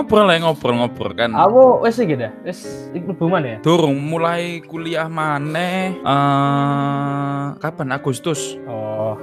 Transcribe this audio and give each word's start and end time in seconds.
ngobrol 0.00 0.24
lah 0.24 0.40
ngobrol-ngobrol 0.40 1.12
kan. 1.12 1.36
Aku 1.36 1.84
wes 1.84 2.00
dah, 2.00 2.32
wes 2.40 2.88
hubungan 2.96 3.44
ya. 3.44 3.56
Durung 3.60 4.00
mulai 4.00 4.64
kuliah 4.64 5.12
maneh 5.12 5.92
eh 6.00 7.44
kapan 7.60 7.92
Agustus. 7.92 8.56
Oh, 8.64 9.20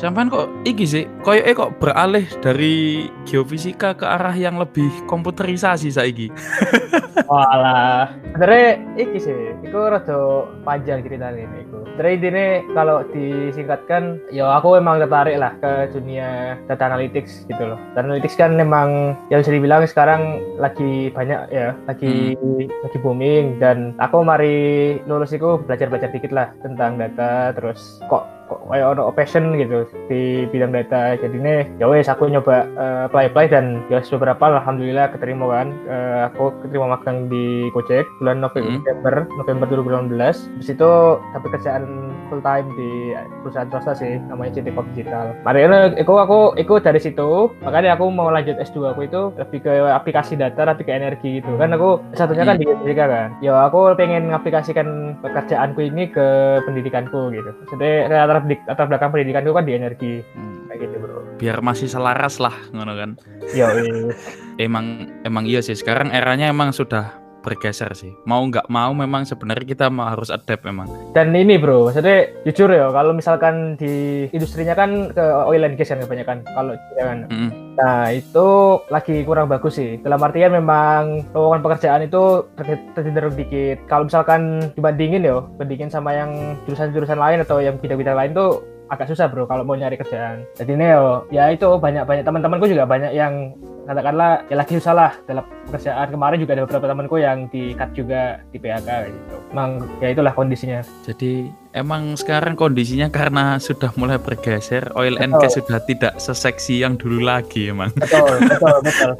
Sampai 0.00 0.28
kok 0.32 0.48
iki 0.64 0.84
sih, 0.88 1.04
koyoke 1.20 1.52
kok 1.52 1.72
beralih 1.78 2.24
dari 2.40 3.06
geofisika 3.28 3.92
ke 3.92 4.08
arah 4.08 4.34
yang 4.34 4.56
lebih 4.56 4.88
komputerisasi 5.06 5.92
saiki. 5.92 6.32
walah. 7.32 8.12
Sebenarnya 8.32 8.70
iki 8.96 9.18
sih, 9.20 9.52
iku 9.64 9.92
rada 9.92 10.48
panjang 10.64 11.04
ceritanya 11.04 11.44
ini 11.44 11.58
iku. 11.68 11.84
Sebenarnya 11.92 12.14
intinya 12.16 12.46
kalau 12.72 12.96
disingkatkan, 13.12 14.02
ya 14.32 14.48
aku 14.56 14.80
emang 14.80 14.96
tertarik 15.00 15.36
lah 15.36 15.52
ke 15.60 15.92
dunia 15.92 16.56
data 16.66 16.88
analytics 16.88 17.44
gitu 17.48 17.76
loh. 17.76 17.78
Data 17.92 18.08
analytics 18.08 18.36
kan 18.36 18.56
memang 18.56 19.16
yang 19.28 19.44
bisa 19.44 19.52
dibilang 19.52 19.84
sekarang 19.84 20.40
lagi 20.56 21.12
banyak 21.12 21.52
ya, 21.52 21.76
lagi 21.84 22.36
lagi 22.56 22.98
booming 23.00 23.60
dan 23.60 23.92
aku 24.00 24.24
mari 24.24 24.96
lulus 25.04 25.36
itu 25.36 25.60
belajar-belajar 25.68 26.08
dikit 26.12 26.32
lah 26.32 26.48
tentang 26.64 26.96
data 26.96 27.52
terus 27.52 28.00
kok 28.08 28.41
kayak 28.68 28.86
ono 28.96 29.12
passion 29.12 29.56
gitu 29.56 29.88
di 30.06 30.48
bidang 30.48 30.72
data. 30.72 31.16
Jadi 31.16 31.36
nih 31.36 31.60
ya 31.80 31.86
wes 31.88 32.08
aku 32.08 32.28
nyoba 32.28 32.68
eh, 32.68 33.00
apply 33.08 33.32
apply 33.32 33.46
dan 33.48 33.80
ya 33.88 34.04
beberapa 34.04 34.58
alhamdulillah 34.60 35.10
keterima 35.12 35.48
kan. 35.48 35.68
Eh, 35.88 36.20
aku 36.32 36.52
keterima 36.64 36.94
magang 36.94 37.26
di 37.28 37.68
Gojek 37.72 38.06
bulan 38.20 38.40
November 38.40 38.60
Hmm. 38.62 38.78
November 38.84 39.14
November 39.42 39.66
2018 39.66 40.46
habis 40.54 40.68
itu 40.70 40.90
dapat 41.34 41.48
kerjaan 41.58 42.11
full 42.32 42.40
time 42.40 42.72
di 42.72 43.12
perusahaan 43.44 43.68
swasta 43.68 43.92
sih 43.92 44.16
namanya 44.32 44.56
CT 44.56 44.72
Corp 44.72 44.88
Digital. 44.96 45.36
Makanya 45.44 45.92
aku 46.00 46.14
aku 46.16 46.38
ikut 46.56 46.80
dari 46.80 46.96
situ 46.96 47.52
makanya 47.60 48.00
aku 48.00 48.08
mau 48.08 48.32
lanjut 48.32 48.56
S2 48.56 48.96
aku 48.96 49.04
itu 49.04 49.36
lebih 49.36 49.60
ke 49.60 49.72
aplikasi 49.92 50.40
data 50.40 50.64
lebih 50.64 50.88
ke 50.88 50.92
energi 50.96 51.44
gitu. 51.44 51.60
Kan 51.60 51.76
aku 51.76 52.00
satunya 52.16 52.48
kan 52.48 52.56
di 52.56 52.64
Amerika 52.64 53.04
kan. 53.04 53.28
Ya 53.44 53.68
aku 53.68 53.92
pengen 54.00 54.32
mengaplikasikan 54.32 55.20
pekerjaanku 55.20 55.84
ini 55.84 56.08
ke 56.08 56.64
pendidikanku 56.64 57.28
gitu. 57.36 57.52
Jadi 57.76 58.08
latar, 58.08 58.40
latar 58.40 58.86
belakang 58.88 59.12
pendidikanku 59.12 59.52
kan 59.52 59.68
di 59.68 59.76
energi. 59.76 60.24
Hmm, 60.32 60.72
kayak 60.72 60.88
gitu 60.88 60.96
bro. 60.96 61.20
Biar 61.36 61.60
masih 61.60 61.92
selaras 61.92 62.40
lah 62.40 62.56
ngono 62.72 62.96
kan. 62.96 63.10
yo 63.52 63.68
Emang 64.64 65.10
emang 65.28 65.44
iya 65.44 65.60
sih 65.60 65.76
sekarang 65.76 66.12
eranya 66.12 66.48
emang 66.48 66.72
sudah 66.72 67.21
bergeser 67.42 67.90
sih. 67.92 68.14
Mau 68.24 68.46
nggak 68.46 68.70
mau 68.70 68.94
memang 68.94 69.26
sebenarnya 69.26 69.66
kita 69.66 69.86
harus 69.90 70.30
adapt 70.30 70.62
memang. 70.62 70.86
dan 71.12 71.34
ini 71.36 71.60
bro 71.60 71.90
maksudnya 71.90 72.30
jujur 72.48 72.72
ya 72.72 72.88
kalau 72.88 73.12
misalkan 73.12 73.76
di 73.76 74.24
industrinya 74.32 74.72
kan 74.72 75.12
ke 75.12 75.24
oil 75.44 75.66
and 75.66 75.76
gas 75.76 75.92
kan 75.92 76.00
kebanyakan 76.00 76.40
kalau 76.56 76.72
jangan 76.96 77.26
Mm-mm. 77.28 77.50
Nah, 77.72 78.12
itu 78.12 78.48
lagi 78.92 79.24
kurang 79.24 79.48
bagus 79.48 79.80
sih. 79.80 79.96
Dalam 80.04 80.20
artian 80.20 80.52
memang 80.52 81.24
lowongan 81.32 81.64
pekerjaan 81.64 82.04
itu 82.04 82.44
ter- 82.52 82.84
tercenderung 82.92 83.32
dikit. 83.32 83.80
Kalau 83.88 84.04
misalkan 84.04 84.68
dibandingin 84.76 85.24
ya, 85.24 85.40
bandingin 85.56 85.88
sama 85.88 86.12
yang 86.12 86.60
jurusan-jurusan 86.68 87.16
lain 87.16 87.40
atau 87.40 87.64
yang 87.64 87.80
bidang-bidang 87.80 88.12
lain 88.12 88.36
tuh 88.36 88.60
agak 88.92 89.08
susah 89.08 89.26
bro 89.32 89.48
kalau 89.48 89.64
mau 89.64 89.72
nyari 89.72 89.96
kerjaan. 89.96 90.44
Jadi 90.52 90.76
ini 90.76 90.92
yo, 90.92 91.24
ya 91.32 91.48
itu 91.48 91.64
banyak-banyak 91.64 92.28
teman-temanku 92.28 92.68
juga 92.68 92.84
banyak 92.84 93.16
yang 93.16 93.56
katakanlah 93.88 94.46
ya 94.46 94.54
lagi 94.60 94.76
susah 94.76 94.92
lah 94.92 95.12
dalam 95.24 95.48
pekerjaan. 95.66 96.12
Kemarin 96.12 96.38
juga 96.44 96.52
ada 96.52 96.62
beberapa 96.68 96.86
temanku 96.92 97.16
yang 97.16 97.48
di 97.48 97.72
cut 97.72 97.90
juga 97.96 98.44
di 98.52 98.60
PHK 98.60 98.88
gitu. 99.08 99.36
Emang 99.56 99.70
ya 100.04 100.12
itulah 100.12 100.32
kondisinya. 100.36 100.84
Jadi 101.08 101.48
emang 101.72 102.14
sekarang 102.20 102.52
kondisinya 102.52 103.08
karena 103.08 103.56
sudah 103.56 103.90
mulai 103.96 104.20
bergeser, 104.20 104.92
oil 104.92 105.16
and 105.16 105.32
Betul. 105.32 105.42
gas 105.48 105.56
sudah 105.56 105.78
tidak 105.88 106.14
seseksi 106.20 106.84
yang 106.84 107.00
dulu 107.00 107.24
lagi 107.24 107.72
emang. 107.72 107.90
Betul, 107.96 108.44
betul, 108.44 108.76
betul. 108.84 109.10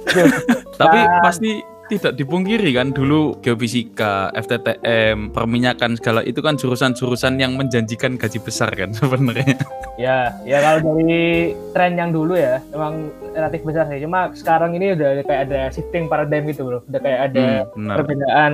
Tapi 0.81 0.99
pasti 1.25 1.72
tidak 1.91 2.15
dipungkiri 2.19 2.71
kan 2.77 2.95
dulu 2.95 3.39
geofisika, 3.43 4.31
FTTM, 4.37 5.35
perminyakan 5.35 5.99
segala 5.99 6.21
itu 6.23 6.39
kan 6.39 6.55
jurusan-jurusan 6.55 7.41
yang 7.41 7.59
menjanjikan 7.59 8.15
gaji 8.15 8.39
besar 8.39 8.71
kan 8.75 8.95
sebenarnya. 8.95 9.59
Ya, 9.95 10.33
ya 10.43 10.59
kalau 10.59 10.81
dari 10.89 11.53
tren 11.71 11.95
yang 11.95 12.11
dulu 12.11 12.33
ya, 12.33 12.65
memang 12.69 13.13
relatif 13.31 13.61
besar 13.61 13.85
sih. 13.87 14.01
Cuma 14.01 14.33
sekarang 14.33 14.73
ini 14.73 14.93
udah 14.93 15.21
kayak 15.23 15.43
ada 15.47 15.61
shifting 15.69 16.07
paradigm 16.07 16.49
gitu 16.49 16.65
bro. 16.65 16.81
Udah 16.87 17.01
kayak 17.01 17.21
ada 17.29 17.45
Hmm, 17.73 17.89
perbedaan 17.89 18.53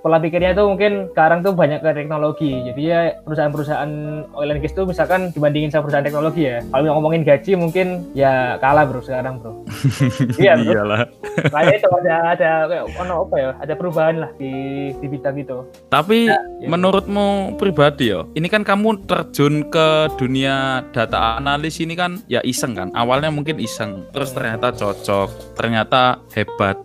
pola 0.00 0.18
pikirnya 0.18 0.52
tuh 0.52 0.68
mungkin 0.68 1.08
sekarang 1.10 1.40
tuh 1.40 1.52
banyak 1.52 1.80
ke 1.80 1.90
teknologi. 1.92 2.52
Jadi 2.62 2.82
ya 2.82 3.00
perusahaan-perusahaan 3.22 3.90
oil 4.32 4.50
and 4.50 4.60
gas 4.60 4.72
tuh 4.72 4.84
misalkan 4.84 5.32
dibandingin 5.32 5.68
sama 5.68 5.88
perusahaan 5.88 6.04
teknologi 6.04 6.42
ya. 6.44 6.60
Kalau 6.62 6.92
ngomongin 6.92 7.22
gaji 7.22 7.52
mungkin 7.54 7.86
ya 8.12 8.56
kalah 8.58 8.84
bro 8.84 9.00
sekarang 9.00 9.40
bro. 9.40 9.64
Iya 10.36 10.56
bro. 10.56 10.72
Iyalah. 10.72 11.00
Kayak 11.48 11.74
itu 11.78 11.88
ada 12.04 12.14
ada 12.32 12.50
kayak 12.66 12.84
ono 12.96 13.14
apa 13.24 13.36
ya? 13.36 13.50
Ada 13.58 13.72
perubahan 13.74 14.14
lah 14.18 14.30
di 14.36 14.52
di 14.94 15.06
bidang 15.06 15.36
itu. 15.36 15.56
Tapi 15.88 16.18
Ya. 16.26 16.40
menurutmu 16.66 17.28
pribadi 17.54 18.08
ya, 18.08 18.24
ini 18.32 18.48
kan 18.48 18.64
kamu 18.64 19.04
terjun 19.04 19.68
ke 19.68 19.86
dunia 20.16 20.56
data 20.92 21.38
analis 21.40 21.80
ini 21.82 21.94
kan 21.96 22.22
ya 22.30 22.40
iseng 22.44 22.76
kan. 22.76 22.88
Awalnya 22.92 23.30
mungkin 23.32 23.58
iseng, 23.58 24.06
terus 24.12 24.30
ternyata 24.32 24.72
cocok, 24.72 25.56
ternyata 25.58 26.20
hebat. 26.32 26.76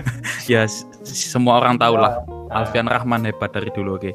ya 0.52 0.68
semua 1.04 1.60
orang 1.60 1.80
tahu 1.80 1.96
lah. 1.96 2.22
Ah, 2.48 2.64
Alfian 2.64 2.88
Rahman 2.88 3.28
hebat 3.28 3.52
dari 3.52 3.68
dulu 3.72 4.00
oke. 4.00 4.12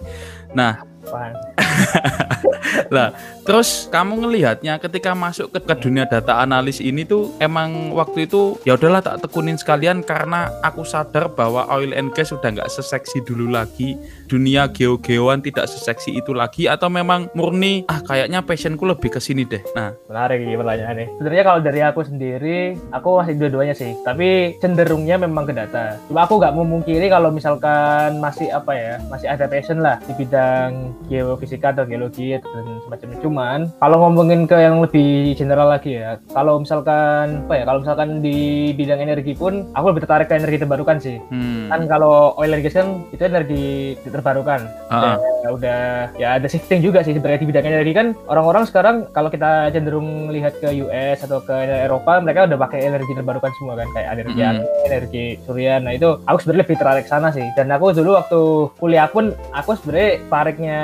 Nah, 0.58 0.82
paham. 2.90 3.12
Terus 3.44 3.92
kamu 3.92 4.24
ngelihatnya 4.24 4.80
ketika 4.80 5.12
masuk 5.12 5.52
ke, 5.52 5.60
ke 5.60 5.76
dunia 5.84 6.08
data 6.08 6.40
analis 6.40 6.80
ini 6.80 7.04
tuh 7.04 7.36
emang 7.44 7.92
waktu 7.92 8.24
itu 8.24 8.56
ya 8.64 8.80
udahlah 8.80 9.04
tak 9.04 9.20
tekunin 9.20 9.60
sekalian 9.60 10.00
karena 10.00 10.48
aku 10.64 10.88
sadar 10.88 11.28
bahwa 11.28 11.68
oil 11.76 11.92
and 11.92 12.16
gas 12.16 12.32
sudah 12.32 12.56
nggak 12.56 12.72
seseksi 12.72 13.20
dulu 13.28 13.52
lagi, 13.52 14.00
dunia 14.32 14.72
geo-geoan 14.72 15.44
tidak 15.44 15.68
seseksi 15.68 16.16
itu 16.16 16.32
lagi 16.32 16.72
atau 16.72 16.88
memang 16.88 17.28
murni 17.36 17.84
ah 17.92 18.00
kayaknya 18.00 18.40
passionku 18.40 18.88
lebih 18.88 19.12
ke 19.12 19.20
sini 19.20 19.44
deh. 19.44 19.60
Nah, 19.76 19.92
Menarik 20.08 20.40
ini 20.40 20.56
pertanyaannya. 20.56 21.08
Sebenarnya 21.20 21.44
kalau 21.44 21.60
dari 21.60 21.82
aku 21.84 22.02
sendiri, 22.08 22.58
aku 22.96 23.10
masih 23.20 23.36
dua-duanya 23.36 23.76
sih. 23.76 23.92
Tapi 24.08 24.56
cenderungnya 24.64 25.20
memang 25.20 25.44
ke 25.44 25.52
data. 25.52 26.00
Cuma 26.08 26.24
aku 26.24 26.40
nggak 26.40 26.56
memungkiri 26.56 27.12
kalau 27.12 27.28
misalkan 27.28 28.24
masih 28.24 28.48
apa 28.56 28.72
ya, 28.72 28.94
masih 29.12 29.28
ada 29.28 29.52
passion 29.52 29.84
lah 29.84 30.00
di 30.08 30.16
bidang 30.16 30.96
geofisika 31.12 31.76
atau 31.76 31.84
geologi 31.84 32.40
dan 32.54 32.66
semacamnya. 32.86 33.18
Cuman 33.20 33.60
kalau 33.78 33.98
ngomongin 34.06 34.46
ke 34.46 34.56
yang 34.56 34.80
lebih 34.80 35.34
general 35.34 35.68
lagi 35.68 35.98
ya, 35.98 36.22
kalau 36.32 36.62
misalkan 36.62 37.44
apa 37.44 37.54
ya, 37.58 37.64
kalau 37.66 37.80
misalkan 37.82 38.22
di 38.22 38.38
bidang 38.72 39.02
energi 39.02 39.34
pun, 39.34 39.68
aku 39.74 39.86
lebih 39.90 40.06
tertarik 40.06 40.30
ke 40.30 40.38
energi 40.38 40.62
terbarukan 40.62 40.98
sih. 40.98 41.18
hmm, 41.20 41.68
Kan 41.68 41.90
kalau 41.90 42.38
oil 42.38 42.54
and 42.54 42.62
gas 42.62 42.78
kan 42.78 43.02
itu 43.10 43.24
energi 43.24 43.66
terbarukan. 44.06 44.62
Ah, 44.88 45.18
ya 45.42 45.50
udah 45.50 45.82
ya 46.16 46.28
ada 46.38 46.48
shifting 46.48 46.80
juga 46.80 47.02
sih 47.02 47.18
sebenarnya 47.18 47.42
di 47.42 47.50
bidang 47.50 47.66
energi. 47.66 47.92
Kan 47.92 48.08
orang-orang 48.30 48.64
sekarang 48.64 48.96
kalau 49.10 49.28
kita 49.28 49.74
cenderung 49.74 50.30
lihat 50.30 50.54
ke 50.62 50.70
US 50.86 51.26
atau 51.26 51.42
ke 51.42 51.54
Eropa 51.84 52.22
mereka 52.22 52.46
udah 52.46 52.58
pakai 52.60 52.86
energi 52.86 53.12
terbarukan 53.12 53.52
semua 53.58 53.74
kan. 53.76 53.88
Kayak 53.92 54.10
energi 54.14 54.32
Mm. 54.34 54.50
angin, 54.50 54.64
energi 54.84 55.26
surya 55.46 55.74
nah 55.80 55.92
itu 55.92 56.10
aku 56.24 56.38
sebenarnya 56.40 56.62
lebih 56.66 56.78
tertarik 56.78 57.06
sana 57.08 57.30
sih. 57.30 57.46
Dan 57.56 57.70
aku 57.70 57.92
dulu 57.92 58.14
waktu 58.14 58.40
kuliah 58.78 59.08
pun 59.08 59.26
aku 59.52 59.74
sebenarnya 59.76 60.12
tariknya 60.28 60.80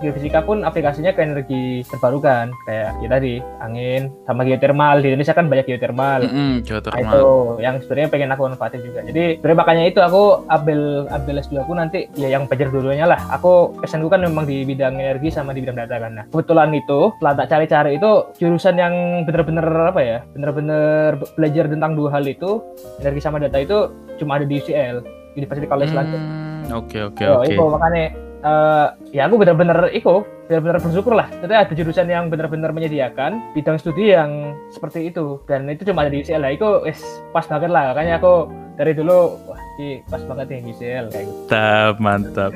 geofisika 0.00 0.40
pun 0.40 0.62
aplikasinya 0.62 1.09
ke 1.12 1.20
energi 1.20 1.64
terbarukan 1.84 2.50
kayak 2.62 2.90
ya 2.98 3.08
tadi 3.08 3.34
angin 3.58 4.12
sama 4.22 4.42
geothermal 4.42 4.98
di 4.98 5.08
Indonesia 5.08 5.32
kan 5.32 5.46
banyak 5.46 5.66
geothermal 5.66 6.20
mm-mm, 6.22 6.52
Nah, 6.52 6.62
geothermal. 6.62 7.00
itu 7.02 7.22
yang 7.58 7.74
sebenarnya 7.78 8.08
pengen 8.08 8.30
aku 8.30 8.42
manfaatin 8.46 8.80
juga. 8.80 9.00
Jadi 9.02 9.24
sebenarnya 9.36 9.58
makanya 9.58 9.84
itu 9.84 10.00
aku 10.00 10.22
ambil 10.46 10.80
ambil 11.08 11.34
S2 11.38 11.54
aku 11.58 11.72
nanti 11.72 11.98
ya 12.14 12.28
yang 12.28 12.44
belajar 12.44 12.68
dulunya 12.68 13.04
lah. 13.04 13.20
Aku 13.30 13.50
passionku 13.76 14.06
kan 14.06 14.20
memang 14.20 14.44
di 14.44 14.62
bidang 14.62 14.96
energi 14.96 15.28
sama 15.28 15.50
di 15.50 15.60
bidang 15.60 15.78
data 15.78 15.96
kan. 15.96 16.12
Nah, 16.12 16.24
kebetulan 16.26 16.70
itu 16.72 17.12
setelah 17.14 17.34
tak 17.36 17.48
cari-cari 17.48 17.90
itu 17.94 18.10
jurusan 18.36 18.74
yang 18.74 18.94
bener-bener 19.24 19.62
apa 19.86 20.00
ya? 20.00 20.18
Bener-bener 20.30 21.16
be- 21.16 21.30
belajar 21.34 21.64
tentang 21.66 21.92
dua 21.92 22.10
hal 22.10 22.24
itu, 22.24 22.60
energi 22.98 23.20
sama 23.20 23.36
data 23.36 23.56
itu 23.56 23.78
cuma 24.16 24.36
ada 24.36 24.44
di 24.44 24.56
UCL, 24.56 24.96
University 25.32 25.66
College 25.66 25.92
London. 25.92 26.20
Hmm, 26.20 26.64
Oke 26.76 26.98
oke 27.00 27.24
Oh, 27.24 27.40
oke. 27.40 27.48
itu 27.48 27.62
makanya 27.62 28.04
eh, 28.40 28.86
ya 29.12 29.28
aku 29.28 29.40
benar-benar 29.40 29.92
itu 29.92 30.24
benar-benar 30.50 30.82
bersyukur 30.82 31.14
lah. 31.14 31.30
Jadi 31.38 31.54
ada 31.54 31.72
jurusan 31.72 32.10
yang 32.10 32.26
benar-benar 32.26 32.74
menyediakan 32.74 33.54
bidang 33.54 33.78
studi 33.78 34.10
yang 34.10 34.56
seperti 34.74 35.12
itu 35.12 35.38
dan 35.46 35.70
itu 35.70 35.86
cuma 35.86 36.02
ada 36.02 36.10
di 36.10 36.26
UCL 36.26 36.42
lah. 36.42 36.50
Itu 36.50 36.68
wis 36.82 37.00
pas 37.30 37.46
banget 37.46 37.70
lah. 37.70 37.94
Makanya 37.94 38.18
aku 38.18 38.50
dari 38.74 38.92
dulu 38.96 39.38
wah 39.46 39.60
ini 39.78 40.02
pas 40.10 40.22
banget 40.26 40.46
di 40.50 40.74
UCL 40.74 41.06
kayak 41.14 41.24
gitu. 41.28 41.40
Mantap 41.46 41.94
mantap. 42.02 42.52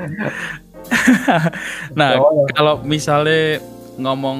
nah 1.98 2.19
kalau 2.52 2.82
misalnya 2.84 3.62
ngomong 3.96 4.38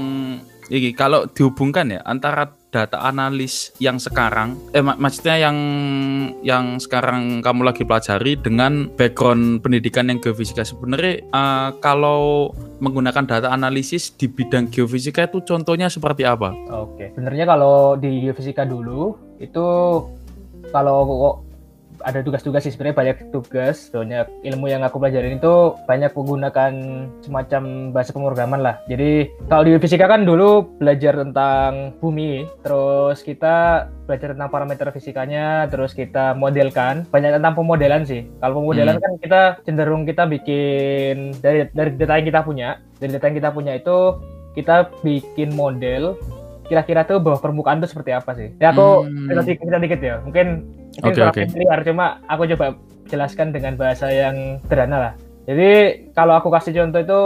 iki 0.69 0.93
kalau 0.97 1.29
dihubungkan 1.31 1.89
ya 1.95 2.01
antara 2.05 2.51
data 2.75 2.99
analis 3.07 3.71
yang 3.79 4.03
sekarang 4.03 4.59
eh 4.75 4.83
mak- 4.83 4.99
maksudnya 4.99 5.39
yang 5.39 5.57
yang 6.43 6.83
sekarang 6.83 7.39
kamu 7.39 7.63
lagi 7.71 7.87
pelajari 7.87 8.35
dengan 8.35 8.91
background 8.99 9.63
pendidikan 9.63 10.11
yang 10.11 10.19
geofisika 10.19 10.67
sebenarnya 10.67 11.23
eh, 11.23 11.69
kalau 11.79 12.51
menggunakan 12.83 13.23
data 13.31 13.49
analisis 13.55 14.11
di 14.19 14.27
bidang 14.27 14.75
geofisika 14.75 15.31
itu 15.31 15.39
contohnya 15.47 15.87
seperti 15.87 16.27
apa? 16.27 16.51
Oke. 16.75 17.15
Sebenarnya 17.15 17.47
kalau 17.47 17.95
di 17.95 18.27
geofisika 18.27 18.67
dulu 18.67 19.15
itu 19.39 19.65
kalau 20.75 21.44
ada 22.05 22.21
tugas-tugas 22.21 22.63
sih 22.63 22.73
sebenarnya 22.73 22.97
banyak 22.97 23.17
tugas 23.33 23.89
banyak 23.89 24.29
ilmu 24.45 24.69
yang 24.69 24.85
aku 24.85 25.01
pelajarin 25.01 25.41
itu 25.41 25.73
banyak 25.89 26.13
menggunakan 26.13 26.73
semacam 27.25 27.63
bahasa 27.91 28.13
pemrograman 28.13 28.61
lah 28.61 28.77
jadi 28.87 29.33
kalau 29.49 29.65
di 29.65 29.81
fisika 29.81 30.07
kan 30.07 30.29
dulu 30.29 30.69
belajar 30.77 31.17
tentang 31.17 31.97
bumi 31.99 32.45
terus 32.61 33.25
kita 33.25 33.89
belajar 34.05 34.37
tentang 34.37 34.53
parameter 34.53 34.93
fisikanya 34.93 35.67
terus 35.73 35.97
kita 35.97 36.37
modelkan 36.37 37.09
banyak 37.09 37.41
tentang 37.41 37.57
pemodelan 37.57 38.05
sih 38.05 38.29
kalau 38.39 38.61
pemodelan 38.61 39.01
hmm. 39.01 39.03
kan 39.03 39.13
kita 39.19 39.43
cenderung 39.65 40.05
kita 40.05 40.29
bikin 40.29 41.33
dari 41.41 41.67
dari 41.73 41.91
data 41.97 42.21
yang 42.21 42.29
kita 42.29 42.41
punya 42.45 42.69
dari 43.01 43.11
data 43.17 43.25
yang 43.33 43.39
kita 43.41 43.51
punya 43.51 43.73
itu 43.81 43.99
kita 44.55 44.93
bikin 45.03 45.51
model 45.57 46.15
kira-kira 46.65 47.05
tuh 47.05 47.21
bawah 47.21 47.41
permukaan 47.41 47.81
tuh 47.85 47.91
seperti 47.91 48.17
apa 48.17 48.33
sih? 48.33 48.49
Ya 48.57 48.73
aku 48.73 49.05
hmm. 49.05 49.29
cerita 49.45 49.79
dikit 49.81 50.01
ya. 50.01 50.17
Mungkin 50.25 50.47
Oke 51.03 51.21
okay, 51.23 51.47
okay. 51.49 51.85
cuma 51.91 52.23
aku 52.31 52.47
coba 52.55 52.79
jelaskan 53.09 53.51
dengan 53.51 53.75
bahasa 53.75 54.09
yang 54.11 54.63
sederhana 54.67 54.99
lah. 55.11 55.13
Jadi 55.45 55.71
kalau 56.17 56.39
aku 56.41 56.49
kasih 56.49 56.73
contoh 56.73 57.01
itu 57.05 57.21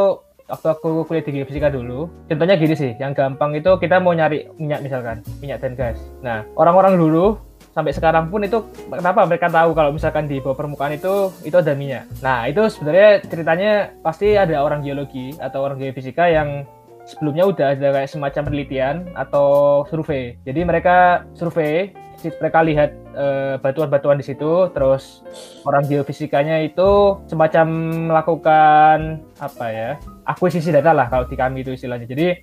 waktu 0.48 0.68
aku 0.72 0.88
kuliah 1.06 1.22
di 1.22 1.44
fisika 1.44 1.68
dulu, 1.68 2.08
contohnya 2.26 2.56
gini 2.56 2.74
sih, 2.74 2.96
yang 2.96 3.12
gampang 3.12 3.54
itu 3.54 3.76
kita 3.78 4.00
mau 4.00 4.16
nyari 4.16 4.48
minyak 4.56 4.80
misalkan, 4.80 5.20
minyak 5.38 5.60
dan 5.60 5.76
gas. 5.76 6.00
Nah, 6.24 6.42
orang-orang 6.56 6.96
dulu 6.96 7.36
sampai 7.76 7.94
sekarang 7.94 8.32
pun 8.32 8.42
itu 8.42 8.58
kenapa 8.90 9.22
mereka 9.28 9.46
tahu 9.46 9.70
kalau 9.76 9.94
misalkan 9.94 10.26
di 10.26 10.42
bawah 10.42 10.56
permukaan 10.58 10.98
itu 10.98 11.30
itu 11.46 11.54
ada 11.54 11.76
minyak. 11.76 12.08
Nah, 12.24 12.48
itu 12.50 12.66
sebenarnya 12.66 13.22
ceritanya 13.28 13.72
pasti 14.02 14.34
ada 14.34 14.58
orang 14.64 14.82
geologi 14.82 15.36
atau 15.38 15.62
orang 15.62 15.78
geofisika 15.78 16.26
yang 16.26 16.66
sebelumnya 17.08 17.48
udah 17.48 17.72
ada 17.72 17.88
kayak 17.96 18.12
semacam 18.12 18.42
penelitian 18.44 18.96
atau 19.16 19.82
survei. 19.88 20.36
Jadi 20.44 20.60
mereka 20.68 21.24
survei 21.32 21.96
mereka 22.18 22.66
lihat 22.66 22.90
eh, 23.14 23.54
batuan-batuan 23.62 24.18
di 24.18 24.26
situ, 24.26 24.68
terus 24.74 25.22
orang 25.62 25.86
geofisikanya 25.86 26.60
itu 26.66 27.16
semacam 27.30 27.66
melakukan 28.10 29.22
apa 29.38 29.66
ya 29.70 29.90
akuisisi 30.26 30.74
data 30.74 30.90
lah 30.90 31.06
kalau 31.06 31.24
di 31.30 31.38
kami 31.38 31.62
itu 31.62 31.72
istilahnya. 31.78 32.10
Jadi 32.10 32.42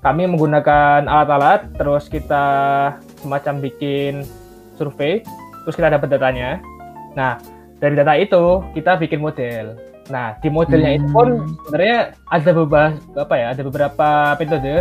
kami 0.00 0.28
menggunakan 0.28 1.04
alat-alat, 1.08 1.72
terus 1.80 2.08
kita 2.12 2.44
semacam 3.20 3.54
bikin 3.60 4.24
survei, 4.76 5.24
terus 5.64 5.76
kita 5.76 5.92
dapat 5.92 6.08
datanya. 6.12 6.60
Nah 7.12 7.36
dari 7.76 7.94
data 7.94 8.16
itu 8.16 8.64
kita 8.72 8.96
bikin 8.96 9.20
model. 9.20 9.93
Nah 10.10 10.36
di 10.40 10.48
modelnya 10.52 10.90
hmm. 10.94 10.98
itu 11.00 11.06
pun 11.12 11.28
hmm. 11.40 11.48
sebenarnya 11.68 11.98
ada 12.28 12.50
beberapa 12.52 12.82
apa 13.20 13.34
ya, 13.36 13.46
ada 13.52 13.62
beberapa 13.64 14.08
metode 14.36 14.74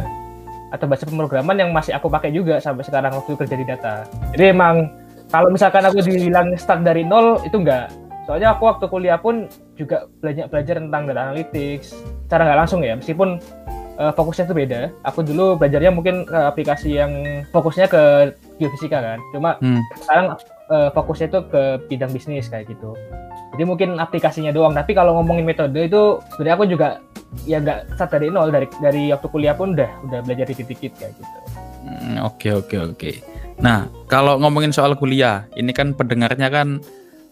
atau 0.73 0.85
bahasa 0.89 1.05
pemrograman 1.05 1.55
yang 1.55 1.69
masih 1.69 1.93
aku 1.93 2.09
pakai 2.09 2.33
juga 2.33 2.57
sampai 2.57 2.81
sekarang 2.81 3.13
waktu 3.13 3.37
kerja 3.37 3.55
di 3.55 3.65
data. 3.65 4.09
Jadi 4.33 4.43
emang 4.49 4.89
kalau 5.29 5.53
misalkan 5.53 5.85
aku 5.85 6.01
dibilang 6.01 6.53
start 6.57 6.81
dari 6.81 7.05
nol 7.05 7.37
itu 7.45 7.61
enggak. 7.61 7.93
Soalnya 8.25 8.55
aku 8.55 8.71
waktu 8.71 8.85
kuliah 8.89 9.19
pun 9.19 9.45
juga 9.77 10.09
belajar 10.23 10.47
belajar 10.49 10.75
tentang 10.79 11.03
data 11.09 11.21
analytics 11.29 11.97
cara 12.31 12.45
nggak 12.47 12.59
langsung 12.65 12.79
ya 12.85 12.95
meskipun 12.95 13.37
uh, 14.01 14.11
fokusnya 14.13 14.49
itu 14.49 14.55
beda. 14.55 14.81
Aku 15.05 15.21
dulu 15.21 15.57
belajarnya 15.61 15.91
mungkin 15.93 16.25
ke 16.25 16.37
aplikasi 16.37 16.97
yang 16.97 17.11
fokusnya 17.53 17.85
ke 17.85 18.33
geofisika 18.57 18.97
kan. 19.01 19.19
Cuma 19.29 19.61
hmm. 19.61 19.81
sekarang 20.01 20.25
uh, 20.73 20.89
fokusnya 20.89 21.29
itu 21.29 21.39
ke 21.53 21.61
bidang 21.93 22.09
bisnis 22.09 22.49
kayak 22.49 22.73
gitu. 22.73 22.97
Jadi 23.53 23.63
mungkin 23.69 24.01
aplikasinya 24.01 24.49
doang. 24.49 24.73
Tapi 24.73 24.97
kalau 24.97 25.21
ngomongin 25.21 25.45
metode 25.45 25.77
itu 25.77 26.17
sebenarnya 26.33 26.55
aku 26.57 26.65
juga 26.65 26.87
ya 27.45 27.61
nggak 27.61 27.93
start 27.93 28.17
dari 28.17 28.33
nol 28.33 28.49
dari 28.49 28.65
dari 28.81 29.13
waktu 29.13 29.27
kuliah 29.29 29.53
pun 29.53 29.77
udah 29.77 29.89
udah 30.09 30.19
belajar 30.25 30.49
dikit-dikit 30.49 30.97
kayak 30.97 31.13
gitu. 31.13 31.37
Hmm, 31.85 32.17
oke 32.25 32.49
oke 32.65 32.77
oke. 32.97 33.11
Nah 33.61 33.85
kalau 34.09 34.41
ngomongin 34.41 34.73
soal 34.73 34.97
kuliah, 34.97 35.45
ini 35.53 35.69
kan 35.69 35.93
pendengarnya 35.93 36.49
kan 36.49 36.81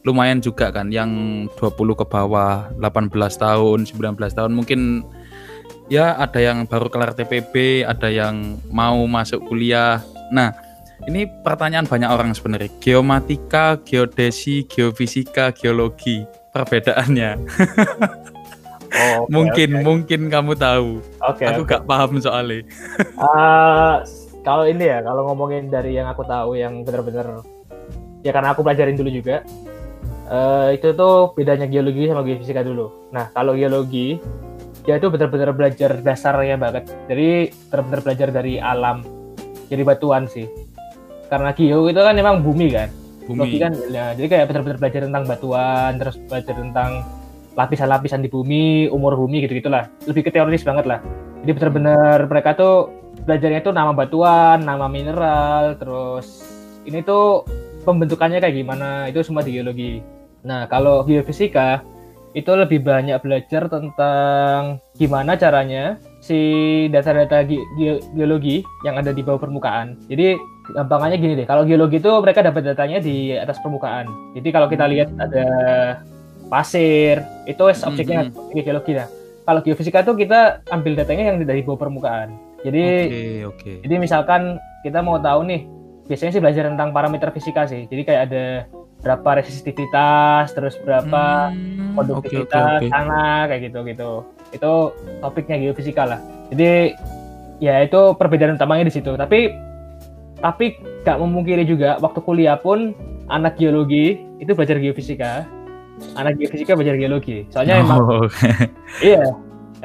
lumayan 0.02 0.42
juga 0.42 0.74
kan, 0.74 0.90
yang 0.90 1.46
20 1.62 1.94
ke 1.94 2.06
bawah, 2.10 2.74
18 2.82 3.14
tahun, 3.38 3.86
19 3.86 4.18
tahun 4.34 4.50
mungkin 4.50 5.06
ya 5.94 6.18
ada 6.18 6.42
yang 6.42 6.66
baru 6.66 6.90
kelar 6.90 7.14
TPB, 7.14 7.86
ada 7.86 8.10
yang 8.10 8.58
mau 8.74 8.98
masuk 9.06 9.46
kuliah. 9.46 10.02
Nah 10.34 10.54
ini 11.10 11.26
pertanyaan 11.42 11.90
banyak 11.90 12.10
orang 12.10 12.32
sebenarnya. 12.38 12.70
Geomatika, 12.78 13.82
geodesi, 13.82 14.68
geofisika, 14.70 15.50
geologi, 15.56 16.26
perbedaannya. 16.54 17.32
Oh, 18.92 19.26
okay, 19.26 19.32
mungkin 19.32 19.70
okay. 19.74 19.84
mungkin 19.84 20.22
kamu 20.30 20.54
tahu. 20.60 21.02
Okay, 21.34 21.46
aku 21.50 21.62
okay. 21.66 21.72
gak 21.74 21.84
paham 21.90 22.22
soalnya. 22.22 22.62
uh, 23.18 24.06
kalau 24.48 24.70
ini 24.70 24.86
ya, 24.86 25.02
kalau 25.02 25.26
ngomongin 25.32 25.74
dari 25.74 25.98
yang 25.98 26.06
aku 26.12 26.22
tahu 26.28 26.60
yang 26.60 26.86
benar-benar 26.86 27.42
ya 28.22 28.32
karena 28.36 28.54
aku 28.54 28.62
pelajarin 28.62 28.98
dulu 28.98 29.10
juga. 29.10 29.42
Uh, 30.32 30.72
itu 30.72 30.96
tuh 30.96 31.36
bedanya 31.36 31.68
geologi 31.68 32.08
sama 32.08 32.24
geofisika 32.24 32.64
dulu. 32.64 33.12
Nah, 33.12 33.28
kalau 33.36 33.52
geologi 33.52 34.16
dia 34.88 34.98
itu 34.98 35.12
benar-benar 35.12 35.52
belajar 35.54 36.00
dasarnya 36.00 36.56
banget. 36.56 36.88
Jadi 37.12 37.52
benar-benar 37.68 38.02
belajar 38.02 38.28
dari 38.32 38.54
alam. 38.58 39.04
Jadi 39.68 39.82
batuan 39.84 40.26
sih. 40.32 40.48
Karena 41.32 41.56
geo 41.56 41.88
itu 41.88 42.02
kan 42.04 42.12
memang 42.12 42.44
bumi 42.44 42.68
kan. 42.76 42.92
Bumi. 43.24 43.64
kan 43.64 43.72
ya, 43.88 44.12
jadi 44.18 44.28
kayak 44.28 44.46
benar-benar 44.52 44.78
belajar 44.82 45.02
tentang 45.08 45.24
batuan, 45.24 45.92
terus 45.96 46.16
belajar 46.28 46.56
tentang 46.58 46.92
lapisan-lapisan 47.56 48.20
di 48.20 48.28
bumi, 48.28 48.92
umur 48.92 49.16
bumi 49.16 49.48
gitu-gitulah. 49.48 49.88
Lebih 50.04 50.28
ke 50.28 50.32
teoris 50.36 50.68
banget 50.68 50.84
lah. 50.90 51.00
Jadi 51.46 51.52
benar-benar 51.56 52.18
mereka 52.28 52.60
tuh 52.60 52.92
belajarnya 53.24 53.62
tuh 53.64 53.72
nama 53.72 53.96
batuan, 53.96 54.66
nama 54.66 54.92
mineral, 54.92 55.80
terus 55.80 56.44
ini 56.84 57.00
tuh 57.06 57.48
pembentukannya 57.88 58.44
kayak 58.44 58.58
gimana, 58.58 59.08
itu 59.08 59.24
semua 59.24 59.46
di 59.46 59.56
geologi. 59.56 60.04
Nah, 60.44 60.66
kalau 60.68 61.06
geofisika 61.06 61.86
itu 62.32 62.52
lebih 62.56 62.80
banyak 62.84 63.20
belajar 63.20 63.68
tentang 63.68 64.80
gimana 64.96 65.36
caranya 65.36 66.00
si 66.24 66.40
data-data 66.88 67.44
ge 67.44 67.60
ge 67.76 68.00
geologi 68.16 68.64
yang 68.88 68.96
ada 68.96 69.12
di 69.12 69.20
bawah 69.20 69.42
permukaan. 69.42 70.00
Jadi 70.08 70.40
gampangannya 70.62 71.18
gini 71.18 71.34
deh, 71.42 71.48
kalau 71.50 71.66
geologi 71.66 71.98
itu 71.98 72.12
mereka 72.22 72.46
dapat 72.46 72.62
datanya 72.62 73.02
di 73.02 73.34
atas 73.34 73.58
permukaan. 73.60 74.06
Jadi 74.38 74.50
kalau 74.54 74.68
kita 74.70 74.86
lihat 74.86 75.10
ada 75.18 75.46
pasir 76.52 77.24
itu 77.48 77.64
es 77.72 77.80
objeknya 77.88 78.28
mm 78.28 78.36
-hmm. 78.36 78.60
geologi 78.68 78.94
lah 79.00 79.08
kalau 79.48 79.64
geofisika 79.64 80.04
tuh 80.04 80.20
kita 80.20 80.60
ambil 80.68 81.00
datanya 81.00 81.32
yang 81.32 81.40
dari 81.48 81.64
bawah 81.64 81.80
permukaan 81.88 82.36
jadi 82.68 83.08
okay, 83.08 83.38
okay. 83.48 83.76
jadi 83.88 83.96
misalkan 84.04 84.60
kita 84.84 85.00
mau 85.00 85.16
tahu 85.16 85.48
nih 85.48 85.64
biasanya 86.12 86.36
sih 86.36 86.44
belajar 86.44 86.68
tentang 86.68 86.92
parameter 86.92 87.32
fisika 87.32 87.64
sih 87.72 87.88
jadi 87.88 88.02
kayak 88.04 88.22
ada 88.28 88.46
berapa 89.02 89.42
resistivitas 89.42 90.52
terus 90.52 90.76
berapa 90.84 91.56
hmm, 91.56 91.96
konduktivitas 91.98 92.84
okay, 92.84 92.86
okay, 92.86 92.86
okay. 92.86 92.92
tanah 92.92 93.40
kayak 93.48 93.62
gitu 93.72 93.80
gitu 93.88 94.12
itu 94.52 94.74
topiknya 95.24 95.56
geofisika 95.58 96.04
lah 96.04 96.20
jadi 96.52 96.94
ya 97.64 97.80
itu 97.82 98.14
perbedaan 98.20 98.60
utamanya 98.60 98.92
di 98.92 98.94
situ 98.94 99.16
tapi 99.16 99.56
tapi 100.42 100.82
gak 101.06 101.22
memungkiri 101.22 101.64
juga 101.64 102.02
waktu 102.02 102.20
kuliah 102.22 102.58
pun 102.58 102.98
anak 103.30 103.56
geologi 103.62 104.20
itu 104.42 104.52
belajar 104.58 104.82
geofisika 104.82 105.46
anak 106.18 106.38
geofisika 106.38 106.74
belajar 106.74 106.96
geologi. 106.98 107.46
Soalnya 107.54 107.82
oh. 107.82 107.84
emang 107.86 108.00
iya, 109.10 109.24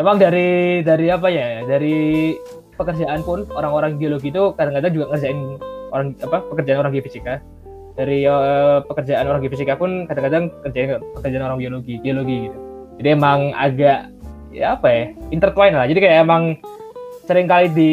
emang 0.00 0.16
dari 0.16 0.80
dari 0.82 1.06
apa 1.12 1.28
ya? 1.28 1.64
Dari 1.64 2.34
pekerjaan 2.76 3.24
pun 3.24 3.48
orang-orang 3.56 3.96
geologi 3.96 4.28
itu 4.28 4.52
kadang-kadang 4.56 4.92
juga 4.92 5.06
ngerjain 5.12 5.38
orang 5.92 6.08
apa 6.24 6.38
pekerjaan 6.52 6.78
orang 6.84 6.92
geofisika. 6.96 7.34
Dari 7.96 8.28
uh, 8.28 8.84
pekerjaan 8.84 9.24
orang 9.24 9.40
geofisika 9.40 9.72
pun 9.76 10.04
kadang-kadang 10.04 10.52
kerjain 10.64 11.00
pekerjaan 11.16 11.44
orang 11.44 11.60
geologi, 11.60 11.96
geologi 12.04 12.48
gitu. 12.48 12.58
Jadi 13.00 13.08
emang 13.12 13.52
agak 13.56 14.12
ya 14.52 14.76
apa 14.76 14.88
ya? 14.88 15.04
intertwine 15.32 15.74
lah. 15.76 15.86
Jadi 15.88 16.00
kayak 16.00 16.18
emang 16.24 16.60
sering 17.26 17.48
kali 17.48 17.68
di 17.72 17.92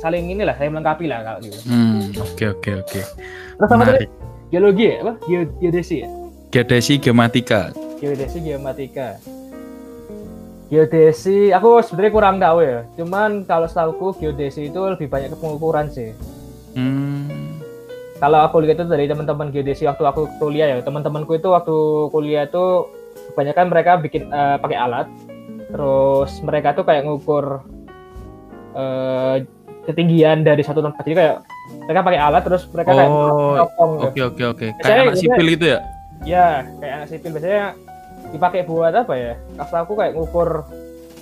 saling 0.00 0.28
inilah 0.28 0.54
saya 0.56 0.68
melengkapi 0.68 1.08
lah 1.08 1.24
kalau 1.24 1.38
gitu. 1.44 1.58
Hmm, 1.66 2.12
oke 2.16 2.44
oke 2.58 2.70
oke. 2.84 3.00
Terus 3.56 3.68
sama 3.68 3.82
tadi 3.88 4.06
geologi 4.52 4.84
ya, 4.92 4.96
apa? 5.02 5.12
geodesi 5.60 5.96
ya? 6.04 6.08
Geodesi 6.52 6.92
geomatika. 7.02 7.74
Geodesi 7.98 8.38
geomatika. 8.44 9.18
Geodesi, 10.66 11.54
aku 11.54 11.78
sebenarnya 11.78 12.12
kurang 12.12 12.36
tahu 12.42 12.58
ya. 12.58 12.82
Cuman 12.98 13.46
kalau 13.46 13.70
setahuku 13.70 14.18
geodesi 14.18 14.66
itu 14.66 14.80
lebih 14.82 15.06
banyak 15.06 15.30
ke 15.30 15.38
pengukuran 15.38 15.86
sih. 15.86 16.10
Hmm. 16.74 17.62
Kalau 18.18 18.40
aku 18.42 18.64
lihat 18.64 18.80
itu 18.80 18.88
dari 18.88 19.06
teman-teman 19.06 19.52
geodesi 19.52 19.86
waktu 19.86 20.02
aku 20.02 20.26
kuliah 20.40 20.72
ya, 20.72 20.76
teman-temanku 20.82 21.36
itu 21.36 21.52
waktu 21.52 21.76
kuliah 22.10 22.48
itu 22.48 22.88
kebanyakan 23.32 23.66
mereka 23.68 23.92
bikin 24.00 24.26
uh, 24.32 24.58
pakai 24.58 24.78
alat. 24.78 25.06
Terus 25.70 26.30
mereka 26.42 26.72
tuh 26.74 26.82
kayak 26.88 27.04
ngukur 27.04 27.60
uh, 28.74 29.36
ketinggian 29.86 30.42
dari 30.42 30.62
satu 30.66 30.82
tempat. 30.82 31.02
Jadi 31.06 31.16
kayak 31.16 31.36
mereka 31.86 32.00
pakai 32.02 32.20
alat 32.20 32.42
terus 32.42 32.62
mereka 32.74 32.90
oh, 32.90 32.96
kayak 32.98 33.10
Oke 34.10 34.20
oke 34.22 34.42
oke. 34.44 34.66
Kayak 34.82 34.98
anak 35.06 35.16
sipil 35.18 35.48
itu 35.48 35.66
ya? 35.74 35.80
ya 36.24 36.64
kayak 36.82 36.94
anak 37.02 37.08
sipil 37.10 37.30
biasanya 37.36 37.64
dipakai 38.34 38.60
buat 38.64 38.94
apa 38.94 39.14
ya 39.14 39.32
kasta 39.60 39.84
aku 39.84 39.92
kayak 39.94 40.18
ngukur 40.18 40.64